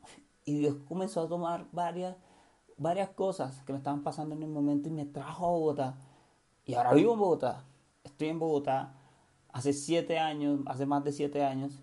Y 0.44 0.58
Dios 0.58 0.76
comenzó 0.88 1.22
a 1.22 1.28
tomar 1.28 1.66
varias, 1.72 2.16
varias 2.76 3.10
cosas 3.10 3.62
que 3.64 3.72
me 3.72 3.78
estaban 3.78 4.02
pasando 4.02 4.34
en 4.34 4.42
el 4.42 4.48
momento 4.50 4.88
y 4.88 4.92
me 4.92 5.06
trajo 5.06 5.46
a 5.46 5.50
Bogotá. 5.50 5.98
Y 6.64 6.74
ahora 6.74 6.92
vivo 6.92 7.14
en 7.14 7.18
Bogotá. 7.18 7.64
Estoy 8.04 8.28
en 8.28 8.38
Bogotá 8.38 8.94
hace 9.52 9.72
siete 9.72 10.18
años, 10.18 10.60
hace 10.66 10.86
más 10.86 11.04
de 11.04 11.12
siete 11.12 11.44
años. 11.44 11.80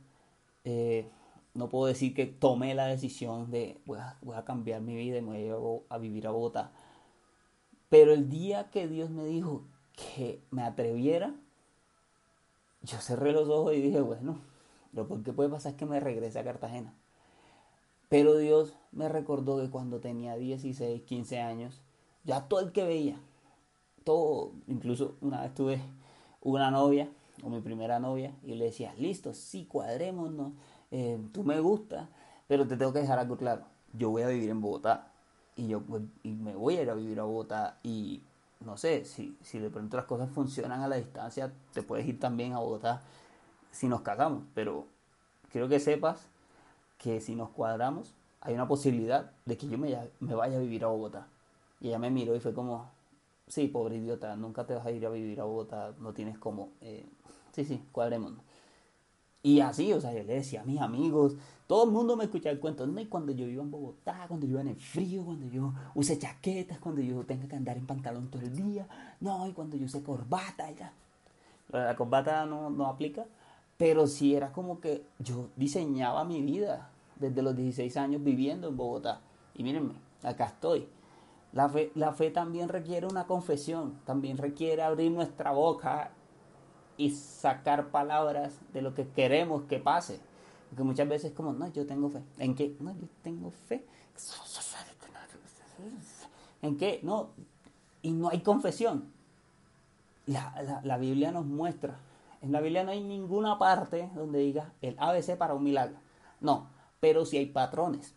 Eh, 0.64 1.10
no 1.56 1.70
puedo 1.70 1.88
decir 1.88 2.14
que 2.14 2.26
tomé 2.26 2.76
la 2.76 2.86
decisión 2.86 3.50
de 3.50 3.80
voy 3.86 4.00
a, 4.00 4.46
cambiar 4.46 4.82
mi 4.82 4.96
vida 4.96 5.18
y 5.18 5.22
me 5.22 5.54
voy 5.54 5.82
a, 5.90 5.98
vivir 5.98 6.28
a 6.28 6.32
Bogotá. 6.32 6.72
Pero 7.90 8.14
el 8.14 8.30
día 8.30 8.70
que 8.70 8.88
Dios 8.88 9.10
me 9.10 9.26
dijo 9.26 9.64
que 9.96 10.44
me 10.52 10.64
atreviera, 10.64 11.34
yo 12.82 12.98
cerré 13.00 13.32
los 13.32 13.48
ojos 13.48 13.74
y 13.74 13.82
dije, 13.82 14.02
bueno, 14.02 14.42
lo 14.92 15.08
que 15.24 15.32
puede 15.32 15.50
pasar 15.50 15.72
es 15.72 15.78
que 15.78 15.86
me 15.86 16.02
regrese 16.02 16.40
a 16.40 16.44
Cartagena. 16.44 16.94
Pero 18.10 18.36
Dios 18.38 18.74
me 18.92 19.08
recordó 19.08 19.58
que 19.62 19.70
cuando 19.70 20.02
tenía 20.02 20.36
16, 20.36 21.04
15 21.04 21.40
años, 21.40 21.82
ya 22.26 22.50
todo 22.50 22.60
el 22.60 22.74
que 22.74 22.84
veía, 22.84 23.18
todo, 24.04 24.52
incluso 24.68 25.16
una 25.22 25.42
vez 25.42 25.56
tuve 25.56 25.82
una 26.42 26.70
novia, 26.70 27.10
o 27.44 27.50
mi 27.50 27.62
primera 27.62 28.00
novia, 28.00 28.36
y 28.44 28.56
le 28.56 28.66
decía, 28.66 28.94
listo, 28.98 29.34
sí, 29.34 29.66
cuadrémonos, 29.66 30.54
eh, 30.98 31.20
tú 31.34 31.44
me 31.44 31.60
gustas, 31.60 32.08
pero 32.48 32.66
te 32.66 32.78
tengo 32.78 32.94
que 32.94 33.00
dejar 33.00 33.20
algo 33.20 33.36
claro, 33.36 33.64
yo 33.92 34.12
voy 34.12 34.22
a 34.22 34.30
vivir 34.30 34.50
en 34.50 34.62
Bogotá, 34.62 35.12
y 35.58 35.68
yo 35.68 35.82
pues, 35.82 36.04
y 36.24 36.30
me 36.30 36.56
voy 36.56 36.78
a 36.78 36.84
ir 36.84 36.90
a 36.90 36.94
vivir 36.94 37.20
a 37.20 37.24
Bogotá, 37.24 37.78
y 37.84 38.22
no 38.62 38.78
sé, 38.78 39.04
si, 39.04 39.38
si 39.42 39.60
de 39.60 39.70
pronto 39.70 39.98
las 39.98 40.06
cosas 40.06 40.30
funcionan 40.30 40.82
a 40.82 40.88
la 40.88 40.96
distancia, 40.96 41.52
te 41.74 41.84
puedes 41.84 42.08
ir 42.08 42.18
también 42.18 42.54
a 42.54 42.60
Bogotá 42.60 43.02
si 43.72 43.90
nos 43.90 44.02
casamos, 44.02 44.44
pero 44.54 44.86
quiero 45.52 45.68
que 45.68 45.82
sepas 45.82 46.28
que 46.98 47.20
si 47.20 47.36
nos 47.36 47.50
cuadramos, 47.50 48.14
hay 48.40 48.54
una 48.54 48.70
posibilidad 48.70 49.32
de 49.46 49.58
que 49.58 49.68
yo 49.68 49.78
me, 49.78 49.98
me 50.22 50.34
vaya 50.34 50.56
a 50.56 50.62
vivir 50.62 50.86
a 50.86 50.88
Bogotá. 50.88 51.28
Y 51.82 51.90
ella 51.90 52.00
me 52.00 52.10
miró 52.10 52.34
y 52.36 52.40
fue 52.40 52.54
como, 52.54 52.90
sí, 53.50 53.68
pobre 53.68 53.98
idiota, 53.98 54.34
nunca 54.38 54.66
te 54.66 54.74
vas 54.76 54.86
a 54.86 54.92
ir 54.92 55.06
a 55.06 55.10
vivir 55.10 55.42
a 55.42 55.44
Bogotá, 55.44 55.94
no 56.00 56.14
tienes 56.14 56.38
como, 56.38 56.70
eh, 56.80 57.06
sí, 57.52 57.66
sí, 57.66 57.84
cuadrémonos. 57.92 58.40
Y 59.46 59.60
así, 59.60 59.94
o 59.94 60.02
sea, 60.02 60.12
yo 60.12 60.24
le 60.24 60.34
decía 60.34 60.62
a 60.62 60.64
mis 60.64 60.82
amigos, 60.82 61.36
todo 61.68 61.84
el 61.84 61.92
mundo 61.92 62.18
me 62.18 62.24
escuchaba 62.24 62.52
el 62.52 62.60
cuento, 62.60 62.88
no, 62.88 63.00
y 63.00 63.06
cuando 63.06 63.32
yo 63.32 63.46
iba 63.46 63.62
en 63.62 63.70
Bogotá, 63.70 64.26
cuando 64.28 64.48
yo 64.48 64.54
iba 64.54 64.62
en 64.62 64.70
el 64.70 64.76
frío, 64.76 65.24
cuando 65.24 65.46
yo 65.46 65.72
use 65.94 66.18
chaquetas, 66.18 66.80
cuando 66.80 67.00
yo 67.02 67.24
tenga 67.26 67.48
que 67.48 67.56
andar 67.56 67.78
en 67.78 67.86
pantalón 67.86 68.32
todo 68.32 68.42
el 68.42 68.56
día, 68.56 68.88
no, 69.20 69.48
y 69.48 69.52
cuando 69.52 69.78
yo 69.78 69.86
use 69.86 70.02
corbata, 70.02 70.72
ya. 70.72 70.92
La 71.70 71.96
corbata 71.96 72.48
no, 72.48 72.72
no 72.72 72.88
aplica, 72.88 73.28
pero 73.78 74.08
sí 74.08 74.34
era 74.34 74.52
como 74.52 74.80
que 74.80 75.06
yo 75.20 75.50
diseñaba 75.56 76.26
mi 76.26 76.42
vida 76.42 76.90
desde 77.20 77.44
los 77.44 77.56
16 77.56 77.98
años 77.98 78.24
viviendo 78.24 78.70
en 78.70 78.78
Bogotá. 78.78 79.22
Y 79.54 79.62
mírenme, 79.62 79.94
acá 80.24 80.46
estoy. 80.46 80.88
La 81.54 81.70
fe, 81.70 81.92
la 81.94 82.14
fe 82.14 82.32
también 82.32 82.68
requiere 82.68 83.06
una 83.06 83.28
confesión, 83.28 84.00
también 84.06 84.40
requiere 84.40 84.82
abrir 84.82 85.12
nuestra 85.12 85.52
boca 85.52 86.10
y 86.98 87.12
sacar 87.12 87.90
palabras 87.90 88.60
de 88.74 88.82
lo 88.82 88.94
que 88.94 89.08
queremos 89.08 89.64
que 89.64 89.80
pase. 89.80 90.20
Porque 90.70 90.84
muchas 90.84 91.08
veces 91.08 91.32
como, 91.34 91.54
no, 91.54 91.72
yo 91.72 91.86
tengo 91.86 92.10
fe. 92.10 92.22
¿En 92.40 92.56
qué? 92.56 92.76
No, 92.80 92.92
yo 92.94 93.08
tengo 93.24 93.52
fe. 93.52 93.84
¿En 96.62 96.78
qué? 96.78 97.00
No. 97.04 97.30
Y 98.02 98.12
no 98.12 98.30
hay 98.30 98.42
confesión. 98.42 99.12
La, 100.26 100.82
la, 100.84 100.98
Biblia 100.98 101.32
nos 101.32 101.46
muestra. 101.46 101.98
En 102.42 102.52
la 102.52 102.62
Biblia 102.62 102.84
no 102.84 102.92
hay 102.92 103.04
ninguna 103.04 103.60
parte 103.60 104.10
donde 104.16 104.40
diga 104.40 104.74
el 104.82 104.96
ABC 104.98 105.38
para 105.38 105.54
un 105.54 105.64
milagro. 105.64 105.98
No, 106.42 106.68
pero 107.00 107.26
sí 107.26 107.38
hay 107.38 107.46
patrones. 107.46 108.16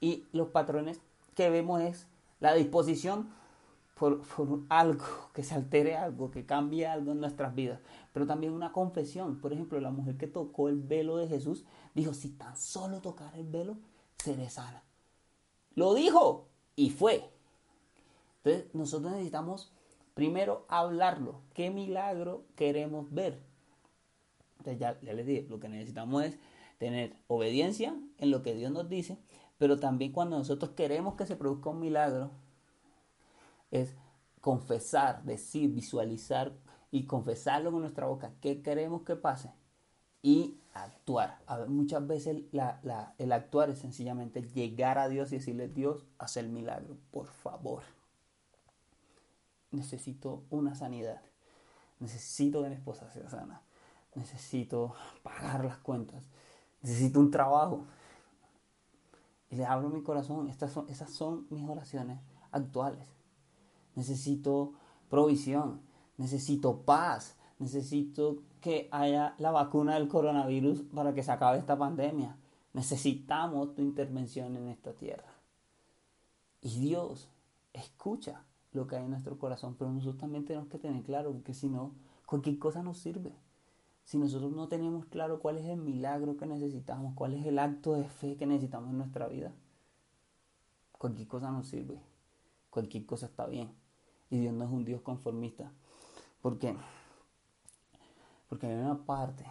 Y 0.00 0.24
los 0.32 0.48
patrones 0.48 1.00
que 1.34 1.48
vemos 1.48 1.80
es 1.80 2.06
la 2.40 2.52
disposición 2.54 3.28
por, 3.94 4.20
algo, 4.68 5.04
que 5.32 5.42
se 5.42 5.54
altere 5.54 5.96
algo, 5.96 6.30
que 6.30 6.44
cambie 6.44 6.86
algo 6.86 7.12
en 7.12 7.20
nuestras 7.20 7.54
vidas, 7.54 7.80
pero 8.16 8.26
también 8.26 8.54
una 8.54 8.72
confesión. 8.72 9.42
Por 9.42 9.52
ejemplo, 9.52 9.78
la 9.78 9.90
mujer 9.90 10.16
que 10.16 10.26
tocó 10.26 10.70
el 10.70 10.80
velo 10.80 11.18
de 11.18 11.28
Jesús 11.28 11.66
dijo, 11.94 12.14
si 12.14 12.30
tan 12.30 12.56
solo 12.56 13.02
tocar 13.02 13.36
el 13.36 13.46
velo, 13.46 13.76
seré 14.16 14.48
sana. 14.48 14.82
Lo 15.74 15.92
dijo 15.92 16.48
y 16.76 16.88
fue. 16.88 17.28
Entonces 18.38 18.74
nosotros 18.74 19.12
necesitamos 19.12 19.70
primero 20.14 20.64
hablarlo. 20.68 21.42
¿Qué 21.52 21.68
milagro 21.68 22.46
queremos 22.56 23.12
ver? 23.12 23.42
Entonces 24.60 24.80
ya, 24.80 24.98
ya 25.02 25.12
les 25.12 25.26
dije, 25.26 25.46
lo 25.50 25.60
que 25.60 25.68
necesitamos 25.68 26.24
es 26.24 26.38
tener 26.78 27.14
obediencia 27.26 27.94
en 28.16 28.30
lo 28.30 28.42
que 28.42 28.54
Dios 28.54 28.72
nos 28.72 28.88
dice, 28.88 29.18
Pero 29.58 29.78
también 29.78 30.12
cuando 30.12 30.38
nosotros 30.38 30.70
queremos 30.70 31.16
que 31.16 31.26
se 31.26 31.36
produzca 31.36 31.68
un 31.68 31.80
milagro, 31.80 32.30
es 33.70 33.94
confesar, 34.40 35.22
decir, 35.22 35.70
visualizar 35.70 36.54
y 36.90 37.06
confesarlo 37.06 37.72
con 37.72 37.80
nuestra 37.80 38.06
boca, 38.06 38.32
qué 38.40 38.62
queremos 38.62 39.02
que 39.02 39.16
pase 39.16 39.52
y 40.22 40.60
actuar. 40.74 41.38
Muchas 41.68 42.06
veces 42.06 42.44
el 43.18 43.32
actuar 43.32 43.70
es 43.70 43.78
sencillamente 43.78 44.42
llegar 44.42 44.98
a 44.98 45.08
Dios 45.08 45.32
y 45.32 45.36
decirle, 45.36 45.68
Dios, 45.68 46.06
haz 46.18 46.36
el 46.36 46.48
milagro, 46.48 46.96
por 47.10 47.28
favor. 47.28 47.82
Necesito 49.70 50.44
una 50.50 50.74
sanidad. 50.74 51.20
Necesito 52.00 52.62
que 52.62 52.68
mi 52.68 52.74
esposa 52.74 53.10
sea 53.10 53.28
sana. 53.28 53.62
Necesito 54.14 54.94
pagar 55.22 55.64
las 55.64 55.78
cuentas. 55.78 56.24
Necesito 56.82 57.20
un 57.20 57.30
trabajo. 57.30 57.84
Y 59.50 59.56
le 59.56 59.66
abro 59.66 59.90
mi 59.90 60.02
corazón. 60.02 60.48
Estas 60.48 60.72
son, 60.72 60.88
esas 60.88 61.10
son 61.10 61.46
mis 61.50 61.68
oraciones 61.68 62.18
actuales. 62.50 63.06
Necesito 63.94 64.72
provisión. 65.08 65.80
Necesito 66.18 66.82
paz. 66.82 67.36
Necesito 67.58 68.42
que 68.60 68.88
haya 68.90 69.34
la 69.38 69.50
vacuna 69.50 69.94
del 69.94 70.08
coronavirus 70.08 70.82
para 70.94 71.14
que 71.14 71.22
se 71.22 71.32
acabe 71.32 71.58
esta 71.58 71.78
pandemia. 71.78 72.36
Necesitamos 72.72 73.74
tu 73.74 73.82
intervención 73.82 74.56
en 74.56 74.68
esta 74.68 74.92
tierra. 74.92 75.32
Y 76.60 76.80
Dios 76.80 77.28
escucha 77.72 78.42
lo 78.72 78.86
que 78.86 78.96
hay 78.96 79.04
en 79.04 79.10
nuestro 79.10 79.38
corazón, 79.38 79.76
pero 79.78 79.90
nosotros 79.90 80.18
también 80.18 80.44
tenemos 80.44 80.68
que 80.68 80.78
tener 80.78 81.02
claro 81.02 81.34
que 81.44 81.54
si 81.54 81.68
no, 81.68 81.92
cualquier 82.26 82.58
cosa 82.58 82.82
nos 82.82 82.98
sirve. 82.98 83.32
Si 84.04 84.18
nosotros 84.18 84.52
no 84.52 84.68
tenemos 84.68 85.06
claro 85.06 85.40
cuál 85.40 85.58
es 85.58 85.66
el 85.66 85.78
milagro 85.78 86.36
que 86.36 86.46
necesitamos, 86.46 87.14
cuál 87.14 87.34
es 87.34 87.46
el 87.46 87.58
acto 87.58 87.94
de 87.94 88.04
fe 88.04 88.36
que 88.36 88.46
necesitamos 88.46 88.90
en 88.90 88.98
nuestra 88.98 89.26
vida, 89.26 89.52
cualquier 90.92 91.28
cosa 91.28 91.50
nos 91.50 91.66
sirve. 91.68 92.00
Cualquier 92.70 93.06
cosa 93.06 93.26
está 93.26 93.46
bien. 93.46 93.70
Y 94.28 94.38
Dios 94.38 94.52
no 94.52 94.64
es 94.64 94.70
un 94.70 94.84
Dios 94.84 95.00
conformista. 95.00 95.72
¿Por 96.46 96.60
qué? 96.60 96.76
Porque 98.48 98.68
hay 98.68 98.76
una 98.76 99.04
parte 99.04 99.44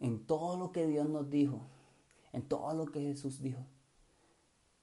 en 0.00 0.26
todo 0.26 0.58
lo 0.58 0.70
que 0.70 0.86
Dios 0.86 1.08
nos 1.08 1.30
dijo, 1.30 1.62
en 2.34 2.46
todo 2.46 2.74
lo 2.74 2.84
que 2.92 3.00
Jesús 3.00 3.40
dijo, 3.40 3.64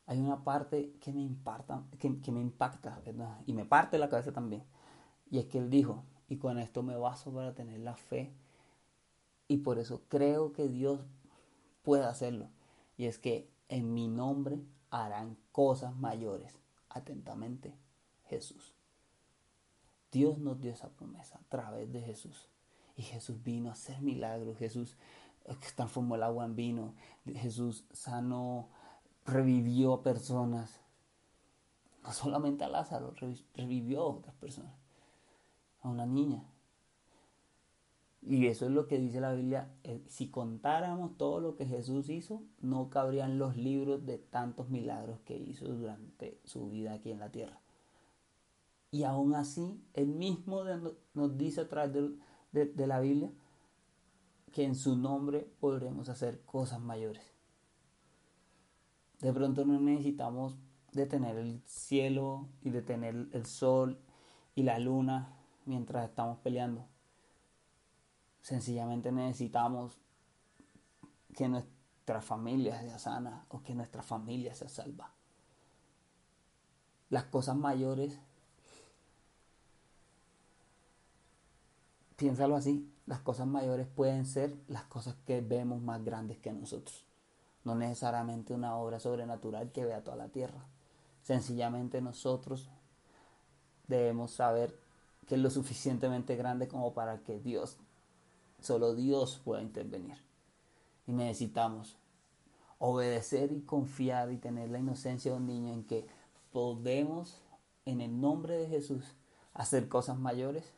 hay 0.08 0.20
una 0.20 0.44
parte 0.44 0.94
que 1.00 1.14
me 1.14 1.22
impacta, 1.22 1.84
que, 2.00 2.10
me 2.32 2.42
impacta 2.42 3.04
y 3.46 3.54
me 3.54 3.66
parte 3.66 4.00
la 4.00 4.10
cabeza 4.10 4.34
también. 4.34 4.64
Y 5.30 5.38
es 5.38 5.46
que 5.46 5.60
Él 5.60 5.70
dijo, 5.70 6.04
y 6.28 6.38
con 6.38 6.58
esto 6.58 6.82
me 6.82 6.98
baso 6.98 7.32
para 7.32 7.54
tener 7.54 7.82
la 7.82 7.96
fe. 7.96 8.34
Y 9.48 9.58
por 9.58 9.78
eso 9.78 10.02
creo 10.10 10.54
que 10.54 10.68
Dios 10.68 11.02
puede 11.84 12.06
hacerlo. 12.06 12.50
Y 12.98 13.06
es 13.06 13.20
que 13.20 13.48
en 13.70 13.94
mi 13.94 14.08
nombre 14.08 14.60
harán 14.90 15.38
cosas 15.52 15.96
mayores. 15.96 16.58
Atentamente, 16.90 17.78
Jesús. 18.24 18.75
Dios 20.12 20.38
nos 20.40 20.60
dio 20.60 20.72
esa 20.72 20.90
promesa 20.90 21.38
a 21.38 21.50
través 21.50 21.92
de 21.92 22.02
Jesús. 22.02 22.50
Y 22.98 23.04
Jesús 23.04 23.44
vino 23.44 23.70
a 23.70 23.74
hacer 23.74 24.02
milagros. 24.02 24.58
Jesús 24.58 24.98
transformó 25.76 26.16
el 26.16 26.24
agua 26.24 26.46
en 26.46 26.56
vino. 26.56 26.94
Jesús 27.26 27.86
sanó, 27.92 28.70
revivió 29.26 29.94
a 29.94 30.04
personas. 30.04 30.80
No 32.04 32.14
solamente 32.14 32.64
a 32.64 32.70
Lázaro, 32.70 33.14
revivió 33.56 34.02
a 34.02 34.08
otras 34.08 34.36
personas. 34.36 34.74
A 35.82 35.90
una 35.90 36.06
niña. 36.06 36.46
Y 38.28 38.48
eso 38.48 38.66
es 38.66 38.72
lo 38.72 38.88
que 38.88 38.98
dice 38.98 39.22
la 39.22 39.34
Biblia. 39.34 39.70
Eh, 39.84 40.04
si 40.08 40.30
contáramos 40.30 41.16
todo 41.18 41.40
lo 41.40 41.56
que 41.56 41.68
Jesús 41.68 42.10
hizo, 42.10 42.42
no 42.60 42.90
cabrían 42.90 43.38
los 43.38 43.56
libros 43.56 44.06
de 44.06 44.18
tantos 44.18 44.70
milagros 44.70 45.20
que 45.26 45.38
hizo 45.38 45.66
durante 45.68 46.40
su 46.44 46.70
vida 46.70 46.94
aquí 46.94 47.12
en 47.12 47.20
la 47.20 47.32
tierra. 47.32 47.60
Y 48.96 49.04
aún 49.04 49.36
así, 49.36 49.84
Él 49.94 50.08
mismo 50.08 50.64
nos 51.14 51.38
dice 51.38 51.60
a 51.60 51.68
través 51.68 52.14
de, 52.54 52.88
la 52.88 53.02
Biblia 53.02 53.30
que 54.54 54.64
en 54.64 54.74
su 54.74 54.96
nombre 54.96 55.42
podremos 55.60 56.08
hacer 56.08 56.46
cosas 56.46 56.80
mayores. 56.80 57.22
De 59.20 59.34
pronto 59.34 59.66
no 59.66 59.82
necesitamos 59.82 60.56
detener 60.94 61.36
el 61.36 61.62
cielo 61.66 62.48
y 62.62 62.70
detener 62.70 63.28
el 63.34 63.46
sol 63.46 64.00
y 64.56 64.64
la 64.64 64.80
luna 64.80 65.40
mientras 65.66 66.08
estamos 66.08 66.38
peleando. 66.38 66.88
Sencillamente 68.44 69.12
necesitamos 69.12 70.00
que 71.36 71.50
nuestra 71.50 72.22
familia 72.22 72.80
sea 72.80 72.98
sana 72.98 73.46
o 73.50 73.62
que 73.62 73.76
nuestra 73.76 74.04
familia 74.04 74.56
sea 74.56 74.70
salva. 74.70 75.12
Las 77.10 77.26
cosas 77.26 77.58
mayores 77.58 78.22
piénsalo 82.16 82.56
así, 82.56 82.92
las 83.06 83.20
cosas 83.20 83.48
mayores 83.48 83.88
pueden 83.88 84.26
ser 84.26 84.56
las 84.68 84.84
cosas 84.84 85.16
que 85.26 85.42
vemos 85.42 85.82
más 85.82 86.04
grandes 86.04 86.38
que 86.38 86.52
nosotros. 86.52 87.06
No 87.64 87.76
necesariamente 87.76 88.54
una 88.54 88.76
obra 88.76 89.00
sobrenatural 89.00 89.72
que 89.72 89.86
vea 89.86 90.04
toda 90.04 90.18
la 90.18 90.30
tierra. 90.30 90.66
Sencillamente 91.24 92.02
nosotros 92.02 92.70
debemos 93.88 94.32
saber 94.32 94.76
que 95.28 95.36
es 95.36 95.42
lo 95.42 95.50
suficientemente 95.50 96.36
grande 96.36 96.68
como 96.68 96.94
para 96.94 97.20
que 97.20 97.40
Dios, 97.40 97.78
solo 98.62 98.94
Dios 98.94 99.42
pueda 99.44 99.62
intervenir. 99.62 100.18
Y 101.08 101.14
necesitamos 101.14 101.98
obedecer 102.78 103.52
y 103.52 103.62
confiar 103.62 104.32
y 104.32 104.38
tener 104.38 104.70
la 104.70 104.80
inocencia 104.80 105.32
de 105.32 105.38
un 105.38 105.48
niño 105.48 105.74
en 105.74 105.84
que 105.84 106.08
podemos, 106.52 107.42
en 107.86 108.02
el 108.02 108.20
nombre 108.20 108.58
de 108.58 108.68
Jesús, 108.68 109.04
hacer 109.54 109.88
cosas 109.88 110.18
mayores 110.18 110.74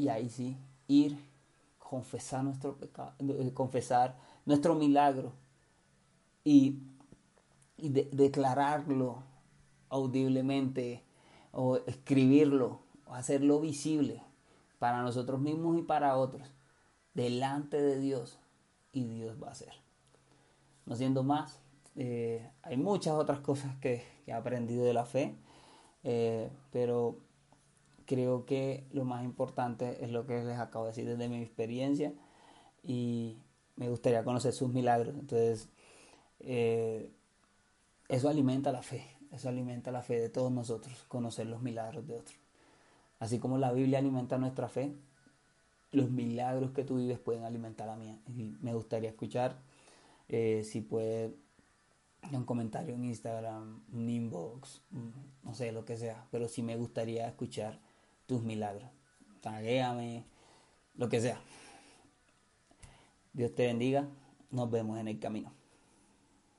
y 0.00 0.08
ahí 0.08 0.30
sí 0.30 0.56
ir, 0.88 1.18
confesar 1.78 2.42
nuestro 2.42 2.76
pecado, 2.76 3.12
confesar 3.54 4.16
nuestro 4.46 4.74
milagro 4.74 5.32
y, 6.44 6.78
declararlo 7.82 9.22
audiblemente 9.88 11.02
o 11.50 11.78
escribirlo 11.86 12.80
o 13.06 13.14
hacerlo 13.14 13.58
visible 13.58 14.22
para 14.78 15.00
nosotros 15.00 15.40
mismos 15.40 15.78
y 15.78 15.82
para 15.82 16.18
otros 16.18 16.46
delante 17.14 17.80
de 17.80 17.98
Dios 17.98 18.38
y 18.92 19.04
Dios 19.04 19.42
va 19.42 19.48
a 19.48 19.52
hacer. 19.52 19.72
No 20.84 20.94
siendo 20.94 21.22
más, 21.22 21.58
eh, 21.96 22.50
hay 22.62 22.76
muchas 22.76 23.14
otras 23.14 23.40
cosas 23.40 23.74
que, 23.76 24.04
he 24.26 24.32
aprendido 24.32 24.84
de 24.84 24.94
la 24.94 25.06
fe, 25.06 25.34
eh, 26.04 26.50
pero 26.70 27.16
creo 28.10 28.44
que 28.44 28.88
lo 28.90 29.04
más 29.04 29.24
importante 29.24 30.04
es 30.04 30.10
lo 30.10 30.26
que 30.26 30.42
les 30.42 30.58
acabo 30.58 30.86
de 30.86 30.90
decir 30.90 31.06
desde 31.06 31.28
mi 31.28 31.40
experiencia 31.40 32.12
y 32.82 33.36
me 33.76 33.88
gustaría 33.88 34.24
conocer 34.24 34.52
sus 34.52 34.72
milagros. 34.72 35.14
Entonces, 35.14 35.68
eh, 36.40 37.08
eso 38.08 38.28
alimenta 38.28 38.72
la 38.72 38.82
fe, 38.82 39.06
eso 39.30 39.48
alimenta 39.48 39.92
la 39.92 40.02
fe 40.02 40.18
de 40.18 40.28
todos 40.28 40.50
nosotros, 40.50 41.04
conocer 41.06 41.46
los 41.46 41.62
milagros 41.62 42.04
de 42.08 42.16
otros. 42.16 42.36
Así 43.20 43.38
como 43.38 43.58
la 43.58 43.70
Biblia 43.70 44.00
alimenta 44.00 44.38
nuestra 44.38 44.68
fe, 44.68 44.92
los 45.92 46.10
milagros 46.10 46.72
que 46.72 46.82
tú 46.82 46.96
vives 46.96 47.20
pueden 47.20 47.44
alimentar 47.44 47.86
la 47.86 47.94
mía. 47.94 48.18
Y 48.26 48.56
me 48.60 48.74
gustaría 48.74 49.10
escuchar 49.10 49.56
eh, 50.28 50.62
si 50.64 50.80
puede 50.80 51.32
un 52.32 52.44
comentario 52.44 52.92
en 52.92 53.04
Instagram, 53.04 53.84
un 53.92 54.08
inbox, 54.08 54.82
no 55.44 55.54
sé, 55.54 55.70
lo 55.70 55.84
que 55.84 55.96
sea, 55.96 56.26
pero 56.32 56.48
sí 56.48 56.62
me 56.62 56.76
gustaría 56.76 57.28
escuchar 57.28 57.78
tus 58.30 58.44
milagros. 58.44 58.88
Taguéame, 59.40 60.24
lo 60.94 61.08
que 61.08 61.20
sea. 61.20 61.40
Dios 63.32 63.52
te 63.56 63.66
bendiga. 63.66 64.06
Nos 64.52 64.70
vemos 64.70 65.00
en 65.00 65.08
el 65.08 65.18
camino. 65.18 65.52